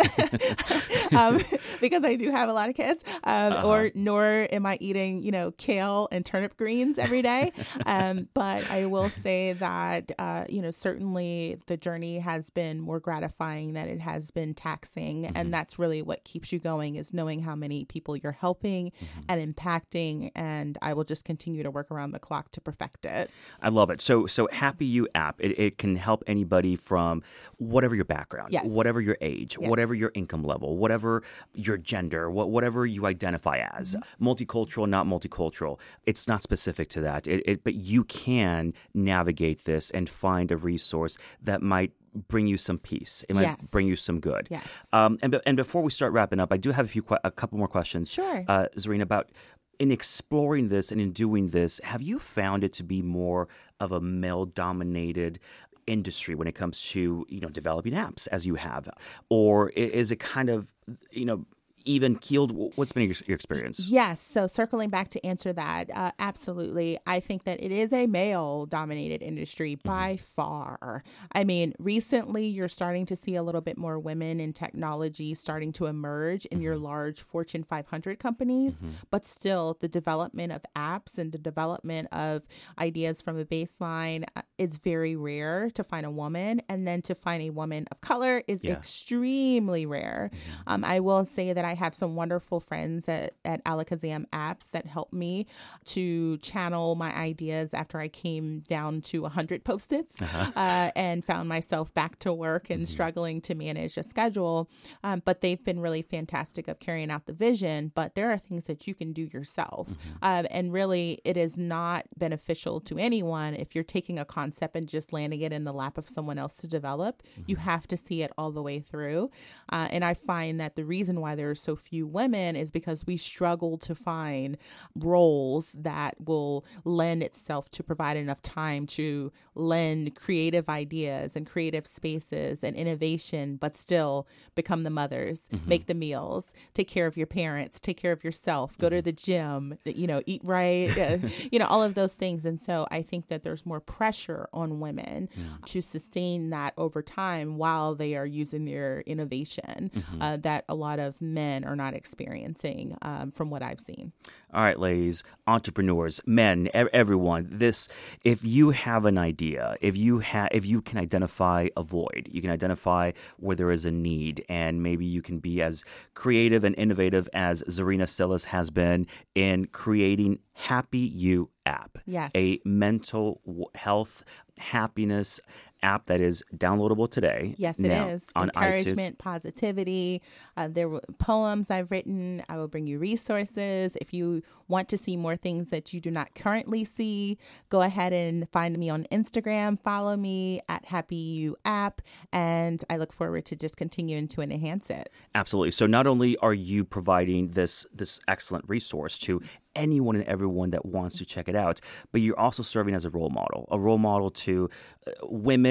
um, 1.17 1.41
because 1.81 2.05
I 2.05 2.17
do 2.17 2.31
have 2.31 2.49
a 2.49 2.53
lot 2.53 2.69
of 2.69 2.75
kids, 2.75 3.05
um, 3.25 3.53
uh-huh. 3.53 3.69
or 3.69 3.91
nor 3.95 4.49
am 4.51 4.65
I 4.67 4.79
eating, 4.81 5.23
you 5.23 5.31
know, 5.31 5.51
kale 5.53 6.09
and 6.11 6.25
turnip 6.25 6.57
greens 6.57 6.99
every 6.99 7.23
day. 7.23 7.53
but 7.85 8.71
I 8.71 8.87
will 8.87 9.09
say 9.09 9.53
that, 9.55 10.13
uh, 10.19 10.45
you 10.49 10.63
know, 10.63 10.71
certainly 10.71 11.59
the 11.67 11.77
journey 11.77 12.19
has 12.19 12.51
been 12.51 12.81
more 12.81 13.01
gratifying 13.01 13.50
that 13.75 13.89
it 13.89 14.01
has 14.01 14.31
been 14.31 14.55
taxing 14.55 15.25
mm-hmm. 15.25 15.37
and 15.37 15.53
that's 15.53 15.79
really 15.79 16.03
what 16.03 16.23
keeps 16.25 16.53
you 16.53 16.59
going 16.59 16.95
is 16.95 17.13
knowing 17.13 17.41
how 17.41 17.55
many 17.55 17.85
people 17.85 18.17
you're 18.17 18.33
helping 18.33 18.91
mm-hmm. 18.91 19.21
and 19.29 19.57
impacting 19.57 20.31
and 20.35 20.79
i 20.83 20.93
will 20.93 21.05
just 21.05 21.25
continue 21.25 21.63
to 21.63 21.71
work 21.71 21.91
around 21.91 22.13
the 22.13 22.19
clock 22.19 22.51
to 22.53 22.61
perfect 22.61 23.05
it 23.05 23.31
i 23.63 23.69
love 23.69 23.91
it 23.91 24.01
so 24.01 24.27
so 24.27 24.49
happy 24.53 24.87
you 24.87 25.09
app 25.15 25.41
it, 25.41 25.59
it 25.59 25.79
can 25.79 25.97
help 25.97 26.23
anybody 26.27 26.77
from 26.77 27.23
whatever 27.59 27.95
your 27.95 28.05
background 28.05 28.53
yes. 28.53 28.71
whatever 28.71 29.01
your 29.01 29.17
age 29.21 29.57
yes. 29.61 29.69
whatever 29.69 29.95
your 29.95 30.11
income 30.15 30.45
level 30.45 30.77
whatever 30.77 31.23
your 31.55 31.77
gender 31.77 32.31
whatever 32.31 32.87
you 32.87 33.07
identify 33.07 33.59
as 33.75 33.95
mm-hmm. 33.95 34.27
multicultural 34.27 34.89
not 34.89 35.07
multicultural 35.07 35.79
it's 36.07 36.29
not 36.29 36.43
specific 36.43 36.89
to 36.89 37.01
that 37.01 37.27
it, 37.27 37.43
it, 37.47 37.65
but 37.65 37.75
you 37.75 38.05
can 38.05 38.73
navigate 38.95 39.65
this 39.65 39.91
and 39.91 40.09
find 40.09 40.51
a 40.51 40.57
resource 40.57 41.17
that 41.43 41.63
might 41.63 41.93
bring 42.15 42.47
you 42.47 42.59
some 42.59 42.79
peace. 42.79 43.25
It 43.29 43.35
might 43.35 43.43
yes. 43.43 43.71
bring 43.71 43.87
you 43.87 43.97
some 43.97 44.21
good. 44.21 44.49
Yes. 44.51 44.87
Um, 44.93 45.19
and 45.23 45.41
and 45.47 45.57
before 45.57 45.83
we 45.83 45.91
start 45.91 46.13
wrapping 46.13 46.41
up, 46.41 46.53
I 46.53 46.57
do 46.57 46.73
have 46.73 46.87
a 46.87 46.89
few 46.89 47.05
a 47.25 47.31
couple 47.31 47.59
more 47.59 47.69
questions. 47.69 48.13
Sure. 48.13 48.45
Uh, 48.49 48.67
Zarinah, 48.77 49.03
about 49.03 49.31
in 49.79 49.91
exploring 49.91 50.69
this 50.69 50.93
and 50.93 51.01
in 51.01 51.13
doing 51.13 51.49
this, 51.51 51.81
have 51.85 52.03
you 52.03 52.19
found 52.19 52.65
it 52.65 52.73
to 52.75 52.83
be 52.83 53.01
more 53.01 53.49
of 53.81 53.93
a 53.93 54.01
male 54.01 54.45
dominated 54.45 55.41
industry 55.87 56.35
when 56.35 56.47
it 56.47 56.55
comes 56.55 56.83
to 56.91 57.27
you 57.29 57.41
know 57.41 57.49
developing 57.49 57.95
apps 57.95 58.29
as 58.31 58.47
you 58.47 58.57
have, 58.57 58.89
or 59.29 59.71
is 59.71 60.13
it 60.13 60.21
kind 60.21 60.51
of 60.51 60.73
you 61.11 61.25
know 61.25 61.47
even 61.85 62.17
keeled? 62.17 62.53
What's 62.77 62.93
been 62.93 63.05
your, 63.05 63.15
your, 63.27 63.35
experience? 63.35 63.89
Yes. 63.89 64.21
So 64.21 64.47
circling 64.47 64.91
back 64.91 65.09
to 65.09 65.27
answer 65.27 65.53
that, 65.53 65.91
uh, 65.95 66.13
absolutely. 66.19 66.99
I 67.07 67.21
think 67.21 67.45
that 67.45 67.63
it 67.63 67.73
is 67.73 67.93
a 67.93 68.07
male 68.07 68.67
dominated 68.67 69.23
industry 69.23 69.77
mm-hmm. 69.77 69.89
by 69.89 70.17
far. 70.17 71.03
I 71.33 71.45
mean, 71.45 71.75
recently 71.79 72.47
you're 72.47 72.69
starting 72.69 73.07
to 73.07 73.17
see 73.17 73.35
a 73.35 73.43
little 73.43 73.61
bit 73.61 73.79
more 73.79 73.99
women 73.99 74.41
in 74.41 74.53
technology 74.53 75.35
starting 75.35 75.73
to 75.73 75.87
emerge 75.87 76.47
in 76.47 76.59
mm-hmm. 76.59 76.65
your 76.65 76.77
large 76.77 77.21
Fortune 77.21 77.63
500 77.63 78.19
companies, 78.19 78.79
mm-hmm. 78.79 78.91
but 79.11 79.27
still 79.27 79.77
the 79.81 79.89
development 79.89 80.53
of 80.53 80.63
apps 80.77 81.19
and 81.19 81.33
the 81.33 81.39
development 81.39 82.09
of 82.13 82.47
ideas 82.79 83.21
from 83.21 83.39
a 83.39 83.45
baseline 83.45 84.25
uh, 84.37 84.43
is 84.59 84.77
very 84.77 85.17
rare 85.17 85.71
to 85.71 85.85
find 85.85 86.07
a 86.07 86.11
woman. 86.11 86.61
And 86.69 86.87
then 86.87 87.03
to 87.03 87.15
find 87.15 87.43
a 87.43 87.51
woman 87.51 87.87
of 87.91 88.01
color 88.01 88.43
is 88.47 88.63
yeah. 88.63 88.73
extremely 88.73 89.87
rare. 89.87 90.31
Mm-hmm. 90.33 90.63
Um, 90.67 90.85
I 90.85 91.01
will 91.01 91.25
say 91.25 91.53
that 91.53 91.65
I 91.65 91.70
have 91.75 91.95
some 91.95 92.17
wonderful 92.17 92.61
friends 92.61 93.09
at, 93.09 93.35
at 93.45 93.65
Alakazam 93.65 94.27
Apps 94.31 94.71
that 94.71 94.87
help 94.87 95.13
me 95.13 95.47
to 95.87 96.39
channel 96.39 96.95
my 96.95 97.15
ideas 97.17 97.75
after 97.75 97.99
I 97.99 98.09
came 98.09 98.61
down 98.61 99.01
to 99.03 99.23
100 99.23 99.65
post 99.65 99.93
its 99.93 100.21
uh-huh. 100.21 100.53
uh, 100.57 100.91
and 100.97 101.25
found 101.25 101.49
myself 101.49 101.93
back 101.95 102.19
to 102.21 102.33
work 102.33 102.71
and 102.71 102.81
mm-hmm. 102.81 102.93
struggling 102.93 103.41
to 103.43 103.55
manage 103.55 103.97
a 103.97 104.03
schedule. 104.03 104.69
Um, 105.05 105.23
but 105.25 105.41
they've 105.41 105.63
been 105.63 105.81
really 105.81 106.03
fantastic 106.03 106.69
of 106.69 106.79
carrying 106.79 107.11
out 107.11 107.27
the 107.27 107.33
vision. 107.33 107.93
But 107.95 108.15
there 108.15 108.31
are 108.31 108.39
things 108.39 108.67
that 108.67 108.87
you 108.87 108.95
can 108.95 109.13
do 109.13 109.23
yourself. 109.23 109.91
Mm-hmm. 109.91 110.11
Um, 110.23 110.47
and 110.51 110.73
really, 110.73 111.21
it 111.25 111.37
is 111.37 111.59
not 111.59 112.07
beneficial 112.17 112.81
to 112.81 112.99
anyone 112.99 113.55
if 113.55 113.75
you're 113.75 113.85
taking 113.85 114.19
a 114.19 114.25
concept 114.25 114.77
and 114.77 114.89
just 114.89 115.13
landing 115.13 115.41
it 115.41 115.53
in 115.53 115.65
the 115.65 115.73
lap 115.73 115.99
of 115.99 116.09
someone 116.09 116.39
else 116.39 116.57
to 116.59 116.69
develop. 116.69 117.23
Mm-hmm. 117.23 117.43
You 117.47 117.57
have 117.57 117.87
to 117.89 117.97
see 117.97 118.23
it 118.23 118.33
all 118.37 118.51
the 118.51 118.63
way 118.63 118.81
through. 118.81 119.31
Uh, 119.71 119.89
and 119.91 120.05
I 120.05 120.15
find 120.15 120.61
that 120.61 120.77
the 120.77 120.85
reason 120.85 121.21
why 121.21 121.35
there's 121.35 121.60
there's 121.61 121.77
so 121.77 121.77
few 121.77 122.07
women 122.07 122.57
is 122.57 122.71
because 122.71 123.07
we 123.07 123.17
struggle 123.17 123.79
to 123.79 123.95
find 123.95 124.57
roles 124.95 125.73
that 125.73 126.15
will 126.25 126.65
lend 126.85 127.23
itself 127.23 127.71
to 127.71 127.83
provide 127.83 128.17
enough 128.17 128.43
time 128.43 128.87
to 128.87 129.33
lend 129.55 130.15
creative 130.15 130.69
ideas 130.69 131.37
and 131.37 131.47
creative 131.47 131.87
spaces 131.87 132.65
and 132.65 132.77
innovation, 132.77 133.57
but 133.57 133.75
still 133.75 134.27
become 134.55 134.83
the 134.83 134.91
mothers, 134.91 135.49
mm-hmm. 135.53 135.69
make 135.69 135.87
the 135.87 135.95
meals, 135.95 136.53
take 136.75 136.89
care 136.89 137.07
of 137.07 137.17
your 137.17 137.27
parents, 137.27 137.81
take 137.81 137.97
care 137.97 138.13
of 138.13 138.25
yourself, 138.25 138.79
go 138.79 138.87
mm-hmm. 138.87 138.97
to 138.97 139.03
the 139.03 139.13
gym, 139.13 139.79
you 139.85 140.07
know, 140.07 140.23
eat 140.27 140.41
right, 140.45 140.97
uh, 140.99 141.19
you 141.51 141.59
know, 141.59 141.67
all 141.67 141.83
of 141.83 141.95
those 141.95 142.15
things. 142.15 142.45
And 142.45 142.59
so 142.59 142.87
I 142.91 143.03
think 143.03 143.29
that 143.29 143.43
there's 143.43 143.67
more 143.67 143.81
pressure 143.81 144.49
on 144.53 144.81
women 144.81 145.29
mm. 145.37 145.65
to 145.67 145.83
sustain 145.83 146.51
that 146.51 146.75
over 146.77 147.03
time 147.03 147.57
while 147.57 147.95
they 147.95 148.17
are 148.17 148.27
using 148.27 148.65
their 148.65 149.01
innovation 149.07 149.91
mm-hmm. 149.95 150.23
uh, 150.23 150.37
that 150.39 150.65
a 150.69 150.75
lot 150.75 150.99
of 150.99 151.21
men 151.21 151.50
are 151.65 151.77
not 151.77 151.95
experiencing 151.95 152.97
um, 153.03 153.31
from 153.31 153.51
what 153.51 153.63
I've 153.63 153.81
seen. 153.81 154.13
All 154.53 154.63
right, 154.63 154.79
ladies, 154.79 155.23
entrepreneurs, 155.47 156.21
men, 156.27 156.69
everyone, 156.75 157.49
this 157.51 157.89
if 158.25 158.45
you 158.45 158.71
have 158.71 159.05
an 159.05 159.19
idea, 159.19 159.77
if 159.81 159.97
you 159.97 160.21
have 160.21 160.49
if 160.53 160.65
you 160.67 160.81
can 160.83 160.99
identify 160.99 161.69
a 161.77 161.83
void, 161.83 162.29
you 162.31 162.41
can 162.41 162.51
identify 162.51 163.13
where 163.37 163.57
there 163.57 163.71
is 163.71 163.85
a 163.85 163.91
need 163.91 164.45
and 164.49 164.83
maybe 164.83 165.05
you 165.05 165.23
can 165.23 165.39
be 165.39 165.63
as 165.63 165.85
creative 166.15 166.65
and 166.65 166.75
innovative 166.77 167.29
as 167.33 167.63
Zarinah 167.65 168.09
Silas 168.09 168.45
has 168.45 168.71
been 168.71 169.07
in 169.35 169.67
creating 169.67 170.41
Happy 170.53 170.99
You 170.99 171.49
app. 171.65 171.99
Yes. 172.07 172.33
A 172.35 172.61
mental 172.65 173.41
health 173.75 174.25
happiness 174.59 175.41
app 175.83 176.07
that 176.07 176.21
is 176.21 176.43
downloadable 176.57 177.09
today. 177.09 177.55
Yes, 177.59 177.81
it 177.81 177.91
is. 177.91 178.31
On 178.37 178.51
Encouragement, 178.55 179.17
iTunes. 179.17 179.19
positivity. 179.19 180.23
Uh, 180.57 180.69
there 180.69 180.89
were 180.89 181.03
poems 181.19 181.71
I've 181.71 181.91
written. 181.91 182.43
I 182.49 182.57
will 182.57 182.69
bring 182.69 182.87
you 182.87 182.99
resources. 182.99 183.97
If 184.01 184.13
you 184.13 184.43
want 184.69 184.89
to 184.91 184.99
see 184.99 185.17
more 185.17 185.37
things 185.37 185.71
that 185.71 185.93
you 185.93 186.01
do 186.01 186.11
not 186.11 186.35
currently 186.35 186.85
see, 186.85 187.39
go 187.69 187.83
ahead 187.83 188.13
and 188.13 188.49
find 188.51 188.79
me 188.79 188.89
on 188.89 189.05
Instagram. 189.11 189.81
Follow 189.83 190.17
me 190.17 190.61
at 190.69 190.85
Happy 190.85 191.17
You 191.17 191.57
app, 191.65 192.03
and 192.33 192.83
I 192.89 192.97
look 192.97 193.13
forward 193.13 193.45
to 193.47 193.57
just 193.57 193.77
continuing 193.77 194.29
to 194.29 194.41
enhance 194.41 194.91
it. 194.91 195.11
Absolutely. 195.35 195.73
So 195.73 195.87
not 195.87 196.07
only 196.07 196.37
are 196.39 196.55
you 196.55 196.85
providing 196.85 197.53
this 197.53 197.87
this 197.93 198.21
excellent 198.29 198.69
resource 198.69 199.19
to 199.19 199.41
anyone 199.75 200.17
and 200.17 200.25
everyone 200.25 200.71
that 200.71 200.85
wants 200.85 201.19
to 201.19 201.25
check 201.25 201.49
it 201.49 201.55
out. 201.55 201.81
But 202.13 202.21
you're 202.21 202.39
also 202.39 202.63
serving 202.63 202.95
as 202.95 203.05
a 203.05 203.11
role 203.11 203.31
model, 203.31 203.69
a 203.71 203.79
role 203.79 203.99
model 203.99 204.31
to 204.31 204.69
uh, 205.07 205.11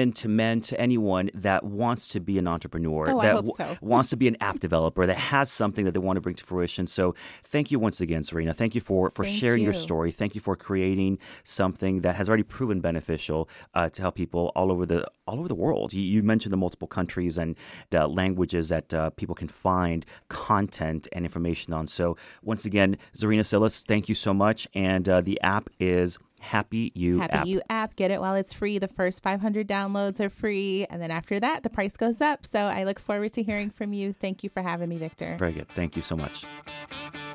women, 0.00 0.12
to 0.12 0.28
men, 0.28 0.60
to 0.62 0.80
anyone 0.80 1.30
that 1.34 1.64
wants 1.64 2.08
to 2.08 2.20
be 2.20 2.38
an 2.38 2.46
entrepreneur, 2.48 3.10
oh, 3.10 3.20
that 3.20 3.34
w- 3.34 3.54
so. 3.56 3.76
wants 3.80 4.10
to 4.10 4.16
be 4.16 4.28
an 4.28 4.36
app 4.40 4.58
developer, 4.58 5.06
that 5.06 5.16
has 5.16 5.50
something 5.50 5.84
that 5.84 5.92
they 5.92 6.00
want 6.00 6.16
to 6.16 6.20
bring 6.20 6.34
to 6.34 6.44
fruition. 6.44 6.86
So 6.86 7.14
thank 7.44 7.70
you 7.70 7.78
once 7.78 8.00
again, 8.00 8.22
Zarinah. 8.22 8.54
Thank 8.54 8.74
you 8.74 8.80
for, 8.80 9.10
for 9.10 9.24
sharing 9.24 9.60
you. 9.60 9.66
your 9.66 9.74
story. 9.74 10.10
Thank 10.10 10.34
you 10.34 10.40
for 10.40 10.56
creating 10.56 11.18
something 11.44 12.00
that 12.00 12.16
has 12.16 12.28
already 12.28 12.42
proven 12.42 12.80
beneficial 12.80 13.48
uh, 13.74 13.88
to 13.90 14.02
help 14.02 14.14
people 14.14 14.52
all 14.54 14.72
over 14.72 14.86
the 14.86 15.06
all 15.26 15.38
over 15.38 15.48
the 15.48 15.54
world. 15.54 15.92
You, 15.92 16.02
you 16.02 16.22
mentioned 16.22 16.52
the 16.52 16.56
multiple 16.56 16.88
countries 16.88 17.38
and 17.38 17.56
uh, 17.94 18.08
languages 18.08 18.68
that 18.70 18.92
uh, 18.92 19.10
people 19.10 19.34
can 19.34 19.48
find 19.48 20.04
content 20.28 21.06
and 21.12 21.24
information 21.24 21.72
on. 21.72 21.86
So 21.86 22.16
once 22.42 22.64
again, 22.64 22.96
Zarinah 23.16 23.46
Silas, 23.46 23.84
thank 23.84 24.08
you 24.08 24.14
so 24.14 24.34
much. 24.34 24.66
And 24.74 25.08
uh, 25.08 25.20
the 25.20 25.40
app 25.42 25.70
is 25.78 26.18
Happy 26.40 26.92
You 26.94 27.20
Happy 27.20 27.32
app. 27.32 27.46
You 27.46 27.62
app. 27.70 27.96
Get 27.96 28.10
it 28.10 28.20
while 28.20 28.34
it's 28.34 28.52
free. 28.52 28.78
The 28.78 28.88
first 28.88 29.22
500 29.22 29.68
downloads 29.68 30.20
are 30.20 30.30
free. 30.30 30.86
And 30.90 31.00
then 31.00 31.10
after 31.10 31.38
that, 31.38 31.62
the 31.62 31.70
price 31.70 31.96
goes 31.96 32.20
up. 32.20 32.44
So 32.44 32.66
I 32.66 32.84
look 32.84 32.98
forward 32.98 33.32
to 33.34 33.42
hearing 33.42 33.70
from 33.70 33.92
you. 33.92 34.12
Thank 34.12 34.42
you 34.42 34.50
for 34.50 34.62
having 34.62 34.88
me, 34.88 34.96
Victor. 34.96 35.36
Very 35.38 35.52
good. 35.52 35.68
Thank 35.68 35.96
you 35.96 36.02
so 36.02 36.16
much. 36.16 36.44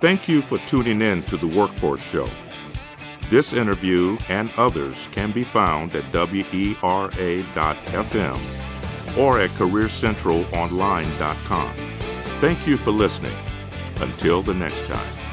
Thank 0.01 0.27
you 0.27 0.41
for 0.41 0.57
tuning 0.59 1.01
in 1.01 1.23
to 1.23 1.37
the 1.37 1.47
Workforce 1.47 2.01
Show. 2.01 2.27
This 3.29 3.53
interview 3.53 4.17
and 4.29 4.51
others 4.57 5.07
can 5.11 5.31
be 5.31 5.43
found 5.43 5.95
at 5.95 6.03
WERA.FM 6.11 6.77
or 9.17 9.39
at 9.39 9.49
CareerCentralOnline.com. 9.51 11.73
Thank 12.39 12.67
you 12.67 12.77
for 12.77 12.91
listening. 12.91 13.35
Until 14.01 14.41
the 14.41 14.53
next 14.53 14.85
time. 14.85 15.24